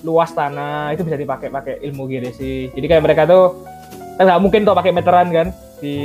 luas 0.05 0.31
tanah 0.33 0.93
itu 0.97 1.03
bisa 1.03 1.21
dipakai 1.21 1.49
pakai 1.53 1.81
ilmu 1.85 2.07
geodesi 2.07 2.71
jadi 2.73 2.97
kayak 2.97 3.05
mereka 3.05 3.23
tuh 3.29 3.65
kan 4.17 4.31
nggak 4.31 4.43
mungkin 4.45 4.63
tuh 4.63 4.77
pakai 4.77 4.93
meteran 4.95 5.29
kan 5.33 5.49
di 5.83 5.97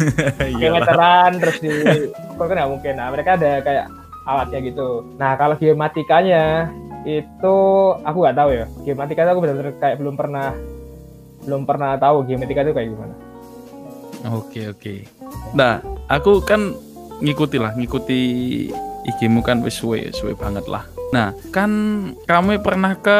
lah. 0.62 0.80
meteran 0.80 1.30
terus 1.42 1.56
di 1.58 1.70
kan 2.38 2.54
nggak 2.54 2.70
mungkin 2.70 2.92
nah 2.94 3.08
mereka 3.10 3.36
ada 3.36 3.60
kayak 3.64 3.86
alatnya 4.28 4.58
gitu 4.64 5.04
nah 5.20 5.34
kalau 5.34 5.56
geomatikanya 5.60 6.72
itu 7.04 7.56
aku 8.04 8.18
nggak 8.20 8.36
tahu 8.36 8.50
ya 8.52 8.64
geomatika 8.84 9.20
itu 9.24 9.30
aku 9.32 9.42
benar-benar 9.44 9.74
kayak 9.80 9.96
belum 10.00 10.14
pernah 10.16 10.52
belum 11.48 11.64
pernah 11.64 11.96
tahu 11.96 12.28
geomatika 12.28 12.60
itu 12.60 12.76
kayak 12.76 12.92
gimana 12.92 13.16
Oke 14.34 14.66
oke. 14.66 15.06
Nah, 15.54 15.78
aku 16.10 16.42
kan 16.42 16.74
ngikuti 17.22 17.54
lah, 17.54 17.70
ngikuti 17.78 18.18
IG-mu 19.06 19.46
kan 19.46 19.62
wis 19.62 19.78
suwe, 19.78 20.10
suwe 20.10 20.34
banget 20.34 20.66
lah. 20.66 20.90
Nah, 21.14 21.30
kan 21.54 21.70
kamu 22.26 22.58
pernah 22.58 22.98
ke 22.98 23.18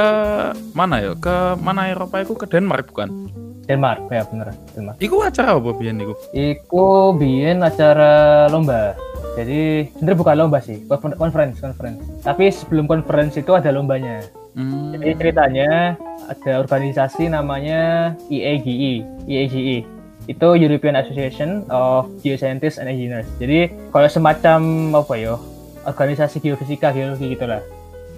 mana 0.75 0.99
ya? 0.99 1.15
Ke 1.15 1.55
mana 1.63 1.87
Eropa 1.87 2.19
itu 2.19 2.35
ke 2.35 2.51
Denmark 2.51 2.91
bukan? 2.91 3.31
Denmark 3.69 4.09
ya 4.09 4.25
bener 4.25 4.57
Denmark 4.73 4.97
Iku 4.97 5.21
acara 5.21 5.61
apa 5.61 5.71
biyen 5.77 6.01
iku? 6.01 6.17
Iku 6.33 7.13
biyen 7.15 7.61
acara 7.61 8.49
lomba 8.49 8.97
jadi 9.39 9.87
sebenarnya 9.95 10.19
bukan 10.19 10.35
lomba 10.35 10.59
sih 10.59 10.83
konfer- 10.91 11.15
conference 11.15 11.63
conference 11.63 12.01
tapi 12.27 12.51
sebelum 12.51 12.91
conference 12.91 13.39
itu 13.39 13.55
ada 13.55 13.71
lombanya 13.71 14.27
Hmm. 14.59 14.91
Jadi 14.99 15.15
ceritanya 15.15 15.95
ada 16.27 16.53
organisasi 16.59 17.31
namanya 17.31 18.13
E 18.27 18.43
EAGE, 18.43 19.07
EAGE. 19.31 19.87
Itu 20.27 20.59
European 20.59 20.99
Association 20.99 21.63
of 21.71 22.11
Geoscientists 22.27 22.83
and 22.83 22.91
Engineers. 22.91 23.31
Jadi 23.39 23.71
kalau 23.95 24.11
semacam 24.11 24.61
apa 24.99 25.15
ya, 25.15 25.39
organisasi 25.87 26.43
geofisika 26.43 26.91
geologi 26.91 27.39
gitulah. 27.39 27.63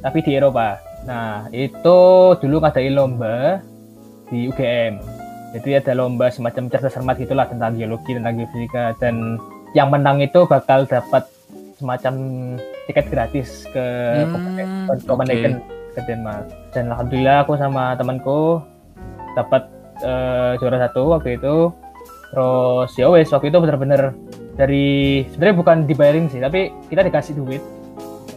Tapi 0.01 0.25
di 0.25 0.33
Eropa. 0.33 0.81
Nah, 1.05 1.47
itu 1.53 1.99
dulu 2.41 2.57
ngadain 2.65 2.97
lomba 2.97 3.61
di 4.33 4.49
UGM. 4.49 4.97
Jadi 5.61 5.71
ada 5.77 5.93
lomba 5.93 6.33
semacam 6.33 6.73
cerdas 6.73 6.97
cermat 6.97 7.21
gitulah 7.21 7.45
tentang 7.47 7.77
geologi, 7.77 8.17
tentang 8.17 8.41
geofisika 8.41 8.97
dan 8.97 9.37
yang 9.77 9.93
menang 9.93 10.25
itu 10.25 10.49
bakal 10.49 10.89
dapat 10.89 11.29
semacam 11.79 12.15
tiket 12.89 13.07
gratis 13.13 13.69
ke 13.71 13.87
Hmm, 14.27 14.89
Copenhagen 15.07 15.80
ke 15.91 16.01
Denmark 16.05 16.47
dan 16.71 16.89
alhamdulillah 16.89 17.43
aku 17.43 17.55
sama 17.55 17.95
temanku 17.95 18.63
dapat 19.35 19.67
eh, 20.01 20.53
juara 20.57 20.79
satu 20.81 21.15
waktu 21.15 21.37
itu 21.37 21.71
terus 22.31 22.91
ya 22.95 23.07
wes 23.09 23.29
waktu 23.29 23.51
itu 23.51 23.59
bener-bener 23.59 24.15
dari 24.55 24.89
sebenarnya 25.29 25.57
bukan 25.57 25.77
dibayarin 25.85 26.27
sih 26.27 26.39
tapi 26.39 26.71
kita 26.87 27.03
dikasih 27.03 27.35
duit 27.35 27.63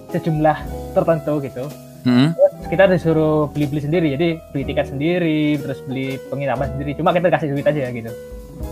sejumlah 0.10 0.58
tertentu 0.92 1.42
gitu 1.42 1.66
Hmm. 2.04 2.36
kita 2.68 2.92
disuruh 2.92 3.48
beli-beli 3.48 3.80
sendiri 3.80 4.12
jadi 4.12 4.36
beli 4.52 4.68
tiket 4.68 4.92
sendiri 4.92 5.56
terus 5.56 5.80
beli 5.88 6.20
penginapan 6.28 6.68
sendiri 6.76 7.00
cuma 7.00 7.16
kita 7.16 7.32
dikasih 7.32 7.56
duit 7.56 7.64
aja 7.64 7.88
gitu 7.88 8.12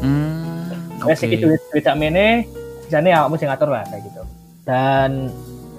Hmm. 0.04 0.68
okay. 1.00 1.16
Oke. 1.32 1.40
duit 1.40 1.62
duit 1.72 1.80
sak 1.80 1.96
mene 1.96 2.44
sisanya 2.84 3.10
ya 3.10 3.20
kamu 3.24 3.40
sing 3.40 3.48
ngatur 3.48 3.72
lah 3.72 3.88
kayak 3.88 4.04
gitu 4.04 4.22
dan 4.68 5.32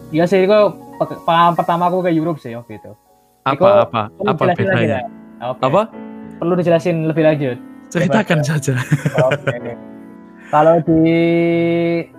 ya 0.08 0.24
sih 0.24 0.48
pe- 0.48 0.72
pengalaman 1.04 1.54
pertama 1.54 1.82
aku 1.86 1.98
ke 2.00 2.10
Europe 2.10 2.38
sih 2.38 2.52
waktu 2.52 2.76
itu 2.76 2.92
Apa 3.42 3.52
Iku 3.52 3.64
apa 3.66 4.00
apa 4.22 4.42
bedanya? 4.54 5.02
nggak? 5.02 5.04
Oke. 5.48 5.62
Apa? 5.64 5.82
Perlu 6.38 6.54
dijelasin 6.54 6.96
lebih 7.04 7.22
lanjut. 7.22 7.58
Ceritakan 7.88 8.38
saja. 8.40 8.78
Oke. 9.20 9.74
kalau 10.48 10.78
di 10.80 11.10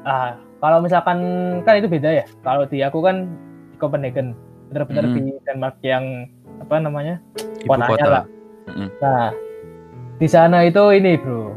ah 0.03 0.35
kalau 0.57 0.79
misalkan 0.79 1.17
kan 1.61 1.75
itu 1.75 1.87
beda 1.87 2.09
ya. 2.13 2.25
Kalau 2.39 2.63
di 2.63 2.79
aku 2.79 2.99
kan 2.99 3.27
di 3.67 3.75
Copenhagen, 3.75 4.31
benar-benar 4.67 5.03
Hmm. 5.05 5.15
di 5.17 5.23
Denmark 5.43 5.75
yang 5.81 6.27
apa 6.57 6.75
namanya? 6.77 7.15
Kotanya 7.61 7.87
kota. 7.89 8.05
lah. 8.05 8.23
Mm-mm. 8.65 8.87
Nah, 8.97 9.27
di 10.15 10.27
sana 10.27 10.63
itu 10.63 10.79
ini, 10.89 11.15
Bro. 11.15 11.51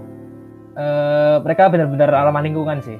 Eh, 0.75 1.37
mereka 1.40 1.71
benar-benar 1.71 2.11
ramah 2.11 2.42
lingkungan 2.42 2.83
sih. 2.83 2.99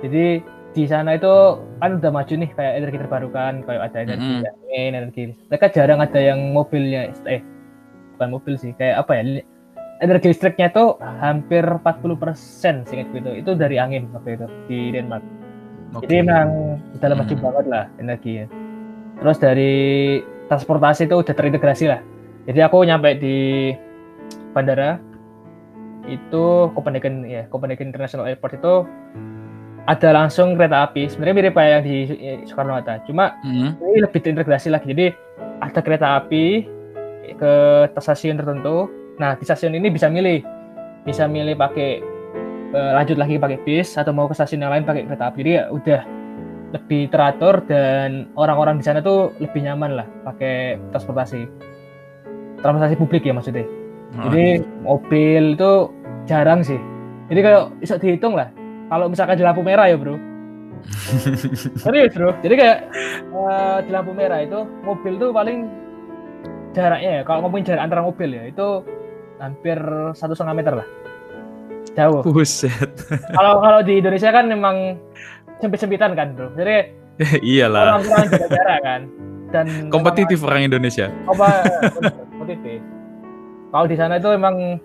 Jadi 0.00 0.44
di 0.76 0.84
sana 0.84 1.16
itu 1.16 1.32
kan 1.80 1.98
udah 1.98 2.12
maju 2.12 2.34
nih 2.38 2.50
kayak 2.54 2.74
energi 2.78 2.96
terbarukan, 3.00 3.52
kayak 3.64 3.82
ada 3.90 3.98
energi 4.04 4.32
Mm-mm. 4.40 4.50
angin, 4.68 4.90
energi. 4.94 5.22
Mereka 5.48 5.66
jarang 5.72 6.00
ada 6.04 6.20
yang 6.20 6.52
mobilnya 6.52 7.10
eh 7.26 7.40
bukan 8.14 8.28
mobil 8.34 8.54
sih, 8.60 8.76
kayak 8.76 9.02
apa 9.06 9.12
ya? 9.18 9.22
Energi 9.98 10.30
listriknya 10.30 10.70
itu 10.70 10.94
hampir 11.18 11.66
40% 11.66 12.86
singkat 12.86 13.10
gitu. 13.10 13.30
Itu 13.34 13.50
dari 13.58 13.82
angin 13.82 14.06
waktu 14.14 14.38
itu 14.38 14.46
di 14.70 14.78
Denmark. 14.94 15.24
Oke. 15.98 16.06
Jadi 16.06 16.14
memang 16.22 16.78
udah 16.94 17.08
maju 17.16 17.34
Hmm. 17.34 17.42
banget 17.42 17.64
lah 17.66 17.84
energinya. 17.98 18.46
Terus 19.18 19.36
dari 19.42 19.74
transportasi 20.46 21.10
itu 21.10 21.16
udah 21.18 21.34
terintegrasi 21.34 21.84
lah. 21.90 22.00
Jadi 22.46 22.60
aku 22.62 22.86
nyampe 22.86 23.18
di 23.18 23.74
bandara 24.54 25.02
itu 26.06 26.72
Copenhagen 26.72 27.26
ya 27.26 27.44
Copenhagen 27.50 27.90
International 27.92 28.30
Airport 28.30 28.56
itu 28.56 28.74
ada 29.88 30.08
langsung 30.12 30.52
kereta 30.54 30.84
api. 30.84 31.08
Sebenarnya 31.08 31.34
mirip 31.40 31.54
kayak 31.56 31.70
yang 31.72 31.82
di 31.88 31.96
eh, 32.20 32.36
Soekarno 32.44 32.76
Hatta. 32.76 33.00
Cuma 33.08 33.40
Hmm. 33.40 33.72
ini 33.80 34.04
lebih 34.04 34.20
terintegrasi 34.20 34.68
lagi. 34.68 34.92
Jadi 34.92 35.06
ada 35.64 35.80
kereta 35.80 36.20
api 36.20 36.68
ke 37.32 37.52
stasiun 37.96 38.36
tertentu. 38.36 38.92
Nah 39.16 39.32
di 39.34 39.44
stasiun 39.48 39.72
ini 39.72 39.88
bisa 39.88 40.12
milih, 40.12 40.44
bisa 41.08 41.24
milih 41.24 41.56
pakai 41.56 42.04
eh, 42.68 42.90
lanjut 42.92 43.16
lagi 43.16 43.40
pakai 43.40 43.58
bis 43.64 43.96
atau 43.96 44.12
mau 44.12 44.28
ke 44.28 44.36
stasiun 44.36 44.60
yang 44.60 44.72
lain 44.76 44.84
pakai 44.84 45.08
kereta 45.08 45.32
api. 45.32 45.38
Jadi 45.40 45.52
ya 45.56 45.64
udah 45.72 46.00
lebih 46.68 47.08
teratur 47.08 47.64
dan 47.64 48.28
orang-orang 48.36 48.76
di 48.76 48.84
sana 48.84 49.00
tuh 49.00 49.32
lebih 49.40 49.64
nyaman 49.64 49.96
lah 49.96 50.06
pakai 50.28 50.76
transportasi 50.92 51.48
transportasi 52.60 52.94
publik 53.00 53.24
ya 53.24 53.32
maksudnya. 53.32 53.64
Jadi 54.28 54.46
mobil 54.84 55.56
itu 55.56 55.72
jarang 56.28 56.60
sih. 56.60 56.76
Jadi 57.32 57.40
kalau 57.40 57.72
bisa 57.80 57.96
dihitung 57.96 58.36
lah. 58.36 58.52
Kalau 58.88 59.06
misalkan 59.06 59.36
di 59.36 59.44
lampu 59.44 59.60
merah 59.60 59.84
ya 59.84 59.96
bro, 59.96 60.16
Serius 61.82 62.12
bro. 62.14 62.32
Jadi 62.40 62.54
kayak 62.54 62.78
eh, 63.28 63.78
di 63.84 63.90
lampu 63.90 64.12
merah 64.12 64.40
itu 64.40 64.64
mobil 64.80 65.16
tuh 65.16 65.30
paling 65.30 65.68
jaraknya 66.72 67.10
ya. 67.10 67.22
Kalau 67.22 67.44
ngomongin 67.44 67.64
jarak 67.68 67.82
antara 67.84 68.00
mobil 68.00 68.30
ya 68.30 68.44
itu 68.46 68.66
hampir 69.38 69.78
satu 70.14 70.32
setengah 70.32 70.56
meter 70.56 70.74
lah. 70.80 70.86
Jauh. 71.92 72.22
Buset. 72.22 72.90
Kalau 73.34 73.58
kalau 73.58 73.80
di 73.82 73.98
Indonesia 73.98 74.30
kan 74.30 74.46
memang 74.46 74.96
sempit-sempitan 75.58 76.14
kan 76.14 76.32
bro. 76.32 76.48
Jadi 76.54 76.94
Iyalah. 77.44 77.98
orang-orang 77.98 78.26
jaga 78.30 78.46
jarak 78.48 78.80
kan. 78.80 79.00
Dan 79.48 79.66
Kompetitif 79.94 80.38
orang 80.44 80.68
Indonesia. 80.68 81.10
apa 81.26 81.48
kompetitif. 82.30 82.80
Kalau 83.68 83.84
di 83.84 83.96
sana 83.98 84.16
itu 84.16 84.28
emang 84.32 84.80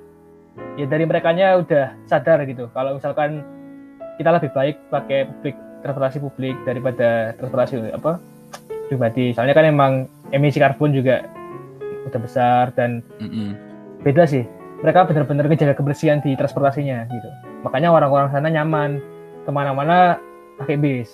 ya 0.75 0.85
dari 0.89 1.05
merekanya 1.05 1.55
udah 1.55 1.93
sadar 2.03 2.43
gitu. 2.43 2.67
Kalau 2.73 2.97
misalkan 2.97 3.45
kita 4.17 4.29
lebih 4.33 4.49
baik 4.53 4.75
pakai 4.89 5.25
publik 5.29 5.55
transportasi 5.83 6.17
publik 6.23 6.55
daripada 6.63 7.35
transportasi 7.37 7.91
apa 7.91 8.17
pribadi. 8.87 9.35
Soalnya 9.35 9.55
kan 9.57 9.65
emang 9.67 9.91
emisi 10.31 10.57
karbon 10.61 10.95
juga 10.95 11.27
udah 12.07 12.19
besar 12.19 12.71
dan 12.75 13.03
Mm-mm. 13.19 13.55
beda 14.03 14.23
sih. 14.27 14.47
Mereka 14.83 15.07
benar-benar 15.07 15.47
ngejaga 15.47 15.79
kebersihan 15.79 16.19
di 16.19 16.35
transportasinya 16.35 17.07
gitu. 17.07 17.29
Makanya 17.63 17.95
orang-orang 17.95 18.27
sana 18.35 18.51
nyaman 18.51 18.99
ke 19.47 19.51
mana-mana 19.51 20.19
pakai 20.59 20.75
bis. 20.75 21.09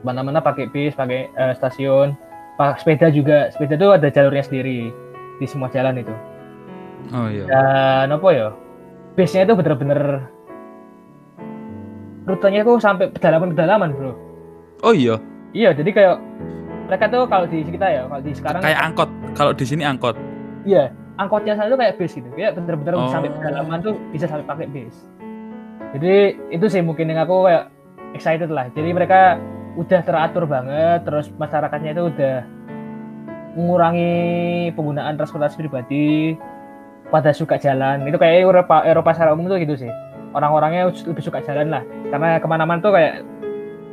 Ke 0.00 0.04
mana-mana 0.04 0.44
pakai 0.44 0.68
bis, 0.68 0.92
pakai 0.92 1.32
eh, 1.32 1.54
stasiun. 1.56 2.12
Pak 2.60 2.84
sepeda 2.84 3.08
juga, 3.08 3.48
sepeda 3.48 3.80
itu 3.80 3.88
ada 3.88 4.08
jalurnya 4.12 4.44
sendiri 4.44 4.92
di 5.40 5.46
semua 5.48 5.72
jalan 5.72 6.04
itu. 6.04 6.12
Oh 7.16 7.32
iya. 7.32 7.48
Dan 7.48 8.12
apa 8.12 8.28
ya? 8.30 8.48
Bisnya 9.16 9.48
itu 9.48 9.56
bener-bener 9.56 10.28
rutenya 12.24 12.62
itu 12.62 12.72
sampai 12.78 13.10
pedalaman-pedalaman, 13.10 13.90
Bro. 13.94 14.12
Oh 14.82 14.94
iya. 14.94 15.18
Iya, 15.52 15.74
jadi 15.76 15.90
kayak 15.92 16.16
mereka 16.88 17.04
tuh 17.08 17.22
kalau 17.28 17.46
di 17.46 17.62
kita 17.62 17.86
ya, 17.86 18.02
kalau 18.08 18.22
di 18.22 18.32
sekarang 18.32 18.60
Kayak 18.62 18.80
angkot. 18.82 19.10
Kalau 19.32 19.52
di 19.52 19.64
sini 19.64 19.82
angkot. 19.84 20.16
iya, 20.62 20.94
angkotnya 21.18 21.58
sana 21.58 21.68
tuh 21.68 21.78
kayak 21.80 21.98
bis 21.98 22.12
gitu. 22.14 22.28
Kayak 22.34 22.54
bener-bener 22.56 22.94
Oh. 22.96 23.10
sampai 23.10 23.30
pedalaman 23.34 23.78
tuh 23.82 23.94
bisa 24.14 24.26
sampai 24.30 24.46
pakai 24.46 24.66
bis. 24.70 24.96
Jadi 25.92 26.14
itu 26.48 26.66
sih 26.70 26.80
mungkin 26.80 27.10
yang 27.10 27.26
aku 27.26 27.50
kayak 27.50 27.68
excited 28.16 28.48
lah. 28.48 28.70
Jadi 28.72 28.90
mereka 28.94 29.36
udah 29.76 30.00
teratur 30.04 30.44
banget, 30.48 31.04
terus 31.04 31.28
masyarakatnya 31.36 31.90
itu 31.92 32.02
udah 32.12 32.36
mengurangi 33.52 34.12
penggunaan 34.72 35.16
transportasi 35.20 35.60
pribadi, 35.60 36.36
pada 37.12 37.32
suka 37.36 37.60
jalan. 37.60 38.04
Itu 38.08 38.16
kayak 38.16 38.48
Eropa, 38.48 38.84
Eropa 38.88 39.12
secara 39.12 39.36
umum 39.36 39.52
tuh 39.52 39.60
gitu 39.60 39.76
sih. 39.76 39.92
Orang-orangnya 40.32 40.88
lebih 40.88 41.20
suka 41.20 41.44
jalan 41.44 41.68
lah, 41.68 41.82
karena 42.08 42.40
ke 42.40 42.46
mana-mana 42.48 42.80
tuh 42.80 42.92
kayak 42.96 43.20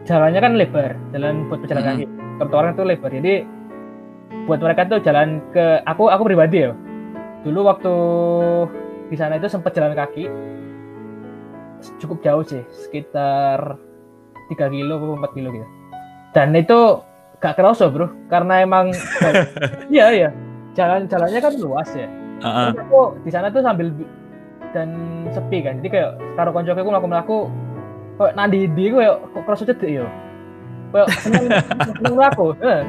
jalannya 0.08 0.39
kan 0.39 0.53
lebar, 0.55 0.91
jalan 1.12 1.48
buat 1.51 1.60
pejalan 1.63 1.84
kaki. 1.84 2.05
Trotoarnya 2.39 2.74
tuh 2.79 2.86
lebar, 2.88 3.12
jadi 3.12 3.34
buat 4.48 4.60
mereka 4.63 4.88
tuh 4.88 5.00
jalan 5.03 5.43
ke 5.51 5.84
aku 5.84 6.08
aku 6.08 6.24
pribadi 6.24 6.63
ya. 6.63 6.72
Dulu 7.43 7.60
waktu 7.67 7.93
di 9.12 9.15
sana 9.19 9.36
itu 9.36 9.51
sempat 9.51 9.75
jalan 9.75 9.96
kaki, 9.96 10.31
cukup 12.00 12.24
jauh 12.24 12.43
sih, 12.48 12.63
sekitar 12.72 13.75
3 14.51 14.74
kilo 14.74 14.96
atau 15.00 15.15
4 15.19 15.36
kilo 15.36 15.50
gitu. 15.51 15.67
Dan 16.31 16.55
itu 16.55 17.03
gak 17.39 17.55
kerasa 17.60 17.91
bro, 17.91 18.08
karena 18.31 18.63
emang 18.63 18.91
iya 19.93 20.08
iya 20.12 20.29
jalan-jalannya 20.75 21.39
kan 21.43 21.53
luas 21.60 21.89
ya. 21.96 22.08
Heeh. 22.39 22.72
Terus 22.72 22.79
aku 22.88 23.01
di 23.27 23.31
sana 23.31 23.51
tuh 23.51 23.60
sambil 23.60 23.91
bi- 23.91 24.08
dan 24.72 24.90
sepi 25.34 25.66
kan. 25.66 25.80
Jadi 25.82 25.90
kayak 25.90 26.12
karo 26.38 26.50
konco 26.54 26.72
aku 26.74 26.90
melaku 26.90 27.08
melaku 27.08 27.38
kayak 28.20 28.34
nadi 28.36 28.62
di 28.68 28.84
kayak 28.92 29.16
kok 29.32 29.44
kerasa 29.48 29.64
cedek 29.64 30.04
yo 30.04 30.06
kayak 30.92 31.08
seneng 31.24 31.46
seneng 31.96 32.14
melaku 32.20 32.52
eh. 32.60 32.84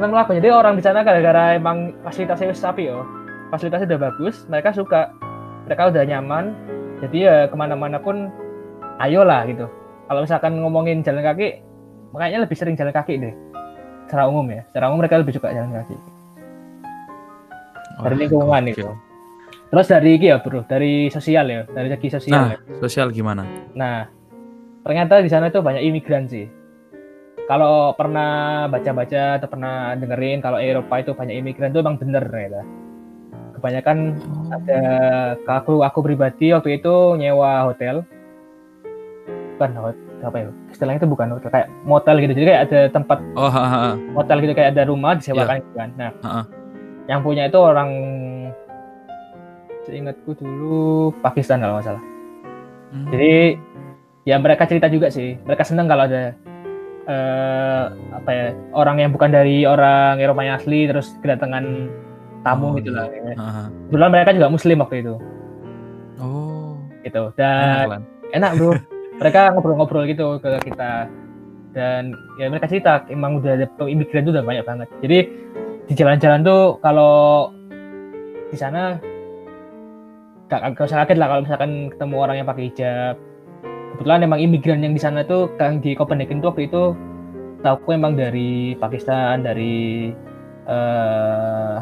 seneng 0.00 0.10
melaku 0.16 0.30
jadi 0.40 0.48
orang 0.48 0.74
di 0.80 0.82
sana 0.82 1.04
gara-gara 1.04 1.58
emang 1.58 1.92
fasilitasnya 2.00 2.48
wis 2.48 2.62
sapi 2.62 2.88
yo 2.88 3.04
fasilitasnya 3.52 3.86
udah 3.94 4.00
bagus 4.10 4.48
mereka 4.48 4.72
suka. 4.72 5.12
Mereka 5.64 5.92
udah 5.92 6.02
nyaman. 6.04 6.44
Jadi 7.00 7.24
ya 7.24 7.48
ke 7.48 7.56
mana-mana 7.56 7.96
pun 8.00 8.28
ayo 9.00 9.24
lah 9.24 9.44
gitu. 9.48 9.68
Kalau 10.08 10.20
misalkan 10.24 10.60
ngomongin 10.60 11.00
jalan 11.04 11.24
kaki 11.24 11.60
makanya 12.12 12.44
lebih 12.44 12.56
sering 12.56 12.76
jalan 12.76 12.92
kaki 12.92 13.16
deh. 13.20 13.34
Secara 14.08 14.28
umum 14.28 14.44
ya. 14.48 14.64
Secara 14.72 14.92
umum 14.92 15.00
mereka 15.00 15.20
lebih 15.20 15.36
suka 15.36 15.52
jalan 15.52 15.72
kaki. 15.72 15.96
Dari 18.04 18.16
lingkungan 18.26 18.64
itu 18.68 18.88
terus 19.74 19.90
dari 19.90 20.14
iki 20.14 20.30
ya 20.30 20.38
bro 20.38 20.62
dari 20.62 21.10
sosial 21.10 21.46
ya 21.46 21.66
dari 21.66 21.90
segi 21.90 22.08
sosial 22.08 22.30
Nah, 22.32 22.48
ya. 22.52 22.58
sosial 22.78 23.10
gimana? 23.10 23.42
Nah, 23.74 24.06
ternyata 24.80 25.18
di 25.18 25.26
sana 25.26 25.50
itu 25.50 25.58
banyak 25.58 25.82
imigran 25.82 26.24
sih. 26.24 26.46
Kalau 27.44 27.90
pernah 27.92 28.30
baca-baca 28.66 29.36
atau 29.36 29.48
pernah 29.48 29.92
dengerin 29.94 30.38
kalau 30.38 30.56
Eropa 30.56 30.94
itu 30.96 31.10
banyak 31.12 31.34
imigran 31.36 31.74
itu 31.74 31.82
emang 31.82 31.98
bener 31.98 32.22
ternyata. 32.24 32.62
Kebanyakan 33.54 33.98
ada 34.48 34.80
aku 35.50 35.82
aku 35.82 35.98
pribadi 36.00 36.54
waktu 36.54 36.78
itu 36.78 36.94
nyewa 37.18 37.66
hotel. 37.66 38.06
Bukan 39.54 39.70
hotel 39.74 40.00
apa 40.22 40.36
ya? 40.38 40.48
Istilahnya 40.70 40.98
itu 41.02 41.10
bukan 41.10 41.28
hotel 41.32 41.50
kayak 41.50 41.68
motel 41.82 42.16
gitu. 42.18 42.32
Jadi 42.32 42.46
kayak 42.46 42.62
ada 42.70 42.80
tempat 42.88 43.18
Oh, 43.34 43.50
ha, 43.50 43.60
ha, 43.60 43.78
ha. 43.84 43.90
hotel 44.14 44.36
gitu 44.40 44.52
kayak 44.54 44.70
ada 44.72 44.82
rumah 44.86 45.12
disewakan 45.12 45.56
gitu 45.58 45.74
kan. 45.74 45.90
Nah, 45.96 46.10
Ha-ha. 46.22 46.42
yang 47.06 47.20
punya 47.20 47.44
itu 47.44 47.58
orang 47.58 47.90
seingatku 49.84 50.34
dulu 50.34 51.12
Pakistan 51.20 51.60
kalau 51.60 51.78
nggak 51.78 51.86
salah. 51.86 52.04
Hmm. 52.90 53.08
Jadi 53.10 53.34
ya 54.24 54.36
mereka 54.38 54.64
cerita 54.64 54.88
juga 54.88 55.08
sih. 55.08 55.36
Mereka 55.44 55.62
seneng 55.62 55.86
kalau 55.86 56.04
ada 56.04 56.32
eh 57.04 57.84
apa 58.16 58.30
ya 58.32 58.46
orang 58.72 58.96
yang 58.96 59.10
bukan 59.12 59.28
dari 59.28 59.68
orang 59.68 60.16
Eropa 60.16 60.40
yang 60.40 60.56
asli 60.56 60.88
terus 60.88 61.12
kedatangan 61.20 61.92
tamu 62.40 62.72
Oh, 62.72 62.76
gitu 62.76 62.92
lah. 62.92 63.08
Ha. 63.36 63.68
Kebetulan 63.88 64.10
mereka 64.12 64.30
juga 64.32 64.48
Muslim 64.48 64.76
waktu 64.80 64.96
itu, 65.04 65.14
Oh, 66.20 66.76
gitu. 67.00 67.32
enak 67.32 67.36
Dan 67.36 67.88
lan. 67.88 68.02
enak 68.32 68.50
bro. 68.56 68.72
mereka 69.14 69.54
ngobrol-ngobrol 69.54 70.04
gitu 70.10 70.42
ke 70.42 70.58
kita 70.66 71.06
dan 71.70 72.10
ya 72.34 72.50
mereka 72.50 72.66
cerita 72.66 73.06
emang 73.06 73.38
udah 73.38 73.54
ada 73.62 73.66
imigran 73.86 74.24
itu 74.24 74.32
udah 74.34 74.42
banyak 74.42 74.64
banget. 74.64 74.88
Jadi 75.04 75.18
di 75.84 75.92
jalan-jalan 75.94 76.40
tuh 76.42 76.62
kalau 76.80 77.52
di 78.48 78.56
sana 78.56 78.96
gak, 80.48 80.76
gak 80.76 80.86
usah 80.86 81.04
kaget 81.04 81.18
lah 81.18 81.28
kalau 81.30 81.42
misalkan 81.44 81.70
ketemu 81.92 82.16
orang 82.20 82.36
yang 82.40 82.48
pakai 82.48 82.64
hijab. 82.68 83.14
Kebetulan 83.94 84.26
emang 84.26 84.40
imigran 84.42 84.82
yang 84.82 84.94
di 84.94 85.02
sana 85.02 85.22
tuh 85.22 85.46
yang 85.62 85.78
di 85.78 85.94
Copenhagen 85.94 86.42
tuh 86.42 86.50
waktu 86.50 86.66
itu 86.66 86.98
tahu 87.62 87.94
emang 87.94 88.18
dari 88.18 88.74
Pakistan, 88.76 89.46
dari 89.46 90.10
eh 90.66 91.74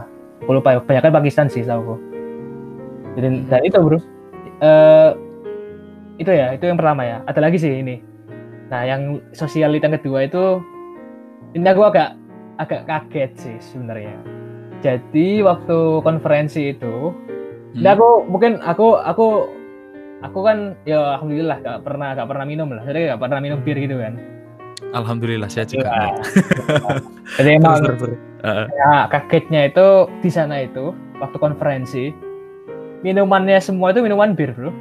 aku 0.45 0.51
lupa 0.59 0.75
ya, 0.75 0.79
kebanyakan 0.83 1.13
Pakistan 1.23 1.47
sih 1.49 1.63
tahu 1.65 1.97
Jadi 3.17 3.47
dan 3.49 3.63
itu 3.65 3.79
bro, 3.81 3.99
eh 4.61 5.11
itu 6.21 6.31
ya, 6.31 6.53
itu 6.53 6.65
yang 6.69 6.77
pertama 6.77 7.03
ya. 7.05 7.19
Ada 7.25 7.41
lagi 7.41 7.57
sih 7.59 7.81
ini. 7.81 8.05
Nah, 8.69 8.85
yang 8.89 9.21
sosialita 9.37 9.89
yang 9.89 9.97
kedua 10.01 10.29
itu 10.29 10.61
ini 11.53 11.65
aku 11.65 11.83
agak 11.89 12.17
agak 12.61 12.85
kaget 12.89 13.31
sih 13.37 13.57
sebenarnya. 13.73 14.17
Jadi 14.81 15.41
waktu 15.45 15.79
konferensi 16.05 16.73
itu, 16.73 17.13
Hmm. 17.73 17.81
Nah, 17.81 17.97
aku 17.97 18.09
mungkin 18.29 18.61
aku 18.61 19.01
aku 19.01 19.27
aku 20.21 20.39
kan 20.45 20.77
ya 20.85 21.17
alhamdulillah 21.17 21.57
gak 21.65 21.79
pernah 21.89 22.13
gak 22.13 22.29
pernah 22.29 22.45
minum 22.45 22.69
lah. 22.69 22.85
Jadi 22.85 23.09
gak 23.09 23.21
pernah 23.21 23.41
minum 23.41 23.59
bir 23.65 23.77
gitu 23.81 23.97
kan. 23.97 24.21
Alhamdulillah 24.93 25.49
saya 25.49 25.65
juga. 25.65 25.89
Ya. 25.89 26.13
Jadi 27.41 27.49
emang 27.57 27.81
terus, 27.81 27.97
terus. 27.97 28.19
Ya, 28.77 29.09
kagetnya 29.09 29.73
itu 29.73 29.87
di 30.21 30.29
sana 30.29 30.69
itu 30.69 30.93
waktu 31.17 31.37
konferensi 31.41 32.13
minumannya 33.01 33.57
semua 33.63 33.97
itu 33.97 34.05
minuman 34.05 34.37
bir 34.37 34.53
bro. 34.53 34.69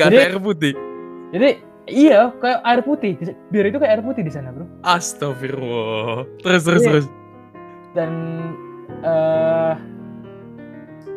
Ada 0.00 0.08
Jadi- 0.08 0.20
air 0.20 0.36
putih. 0.36 0.72
Jadi 1.30 1.48
iya 1.88 2.28
kayak 2.36 2.60
air 2.60 2.80
putih. 2.84 3.12
Bir 3.48 3.64
itu 3.64 3.78
kayak 3.80 3.92
air 3.96 4.02
putih 4.04 4.20
di 4.20 4.32
sana 4.32 4.52
bro. 4.52 4.68
Astagfirullah. 4.84 6.28
Terus 6.44 6.62
terus 6.68 6.82
terus. 6.84 7.06
Dan 7.96 8.12
eh 9.00 9.72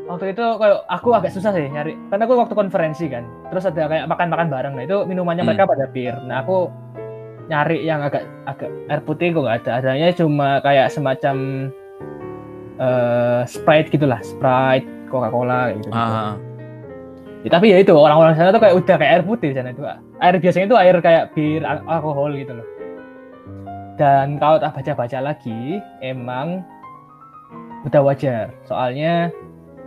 waktu 0.04 0.36
itu 0.36 0.46
kayak 0.60 0.84
aku 0.88 1.10
agak 1.16 1.32
susah 1.32 1.52
sih 1.52 1.68
nyari 1.68 1.96
karena 2.12 2.24
aku 2.28 2.36
waktu 2.36 2.54
konferensi 2.54 3.06
kan. 3.08 3.24
Terus 3.50 3.68
ada 3.68 3.88
kayak 3.88 4.06
makan-makan 4.08 4.48
bareng. 4.52 4.74
Nah 4.76 4.84
itu 4.84 4.98
minumannya 5.04 5.44
Hmm. 5.44 5.50
mereka 5.52 5.68
pada 5.68 5.86
bir. 5.88 6.16
Nah 6.24 6.44
aku 6.44 6.68
nyari 7.44 7.84
yang 7.84 8.00
agak 8.00 8.24
agak 8.46 8.72
air 8.88 9.02
putih 9.04 9.32
kok 9.32 9.44
nggak 9.44 9.58
ada. 9.64 9.72
Adanya 9.80 10.10
cuma 10.16 10.60
kayak 10.60 10.88
semacam 10.92 11.36
eh 12.74 13.42
Sprite 13.46 13.92
gitulah, 13.92 14.20
Sprite, 14.24 14.88
Coca-Cola 15.08 15.72
kayak 15.72 15.78
gitu. 15.84 15.92
Ah, 15.94 16.34
Ya, 17.44 17.52
tapi 17.52 17.76
ya 17.76 17.84
itu 17.84 17.92
orang-orang 17.92 18.40
sana 18.40 18.56
tuh 18.56 18.64
kayak 18.64 18.76
udah 18.80 18.96
kayak 18.96 19.12
air 19.20 19.24
putih 19.28 19.52
di 19.52 19.56
sana 19.60 19.76
itu. 19.76 19.84
Air 20.24 20.40
biasanya 20.40 20.66
itu 20.72 20.78
air 20.80 20.96
kayak 21.04 21.36
bir, 21.36 21.60
al- 21.68 21.84
alkohol 21.92 22.32
gitu 22.40 22.56
loh. 22.56 22.64
Dan 24.00 24.40
kalau 24.40 24.64
tak 24.64 24.72
baca-baca 24.74 25.20
lagi, 25.20 25.84
emang 26.00 26.64
udah 27.84 28.02
wajar. 28.04 28.52
Soalnya 28.64 29.30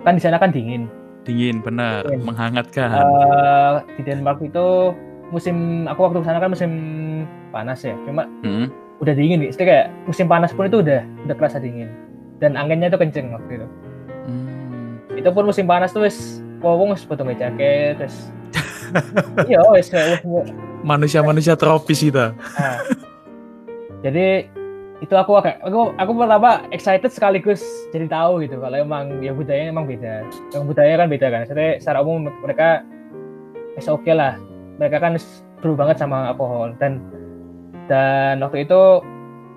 kan 0.02 0.14
di 0.14 0.22
sana 0.22 0.36
kan 0.36 0.50
dingin. 0.50 0.88
dingin 1.26 1.58
benar, 1.58 2.06
Dingin. 2.06 2.22
menghangatkan. 2.22 2.86
Eh, 2.94 3.74
di 3.98 4.06
Denmark 4.06 4.38
itu 4.40 4.94
musim 5.34 5.82
aku 5.90 6.06
waktu 6.06 6.22
ke 6.22 6.26
sana 6.26 6.38
kan 6.38 6.54
musim 6.54 6.70
panas 7.50 7.82
ya. 7.82 7.98
Cuma 8.06 8.30
Hmm. 8.46 8.70
udah 9.02 9.10
dingin 9.10 9.42
nih. 9.42 9.50
Kayak 9.50 9.90
musim 10.06 10.30
panas 10.30 10.54
pun 10.54 10.70
itu 10.70 10.78
udah 10.78 11.02
udah 11.26 11.34
kerasa 11.34 11.58
dingin. 11.58 11.90
Dan 12.38 12.54
anginnya 12.54 12.86
itu 12.86 12.98
kenceng 13.00 13.34
waktu 13.34 13.58
itu. 13.58 13.66
Hmm. 14.22 15.02
Itu 15.18 15.34
pun 15.34 15.50
musim 15.50 15.66
panas 15.66 15.90
tuh 15.90 16.06
wis 16.06 16.38
wong 16.62 16.94
wis 16.94 17.02
potong 17.02 17.30
jaket 17.32 17.98
terus 17.98 18.30
iya 19.50 19.58
wis 19.66 19.90
wis 19.90 20.22
Manusia-manusia 20.82 21.58
tropis 21.58 22.06
kita. 22.06 22.38
Nah, 22.38 22.78
jadi 24.02 24.46
itu 25.04 25.12
aku 25.12 25.36
agak 25.36 25.60
aku 25.60 25.92
aku 26.00 26.10
pertama 26.16 26.64
excited 26.72 27.12
sekaligus 27.12 27.60
jadi 27.92 28.08
tahu 28.08 28.40
gitu 28.48 28.56
kalau 28.64 28.80
emang 28.80 29.20
ya 29.20 29.36
budayanya 29.36 29.70
emang 29.72 29.84
beda. 29.84 30.24
Yang 30.56 30.64
budaya 30.72 30.92
kan 30.96 31.06
beda 31.12 31.26
kan. 31.28 31.42
Jadi 31.44 31.66
secara 31.84 32.00
umum 32.00 32.32
mereka 32.40 32.80
is 33.76 33.88
oke 33.92 34.08
lah. 34.08 34.40
Mereka 34.80 34.96
kan 34.96 35.20
seru 35.20 35.76
banget 35.76 36.00
sama 36.00 36.32
alkohol 36.32 36.72
dan 36.80 37.04
dan 37.92 38.40
waktu 38.40 38.64
itu 38.64 39.04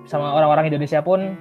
sama 0.04 0.32
orang-orang 0.36 0.68
Indonesia 0.68 1.00
pun 1.00 1.36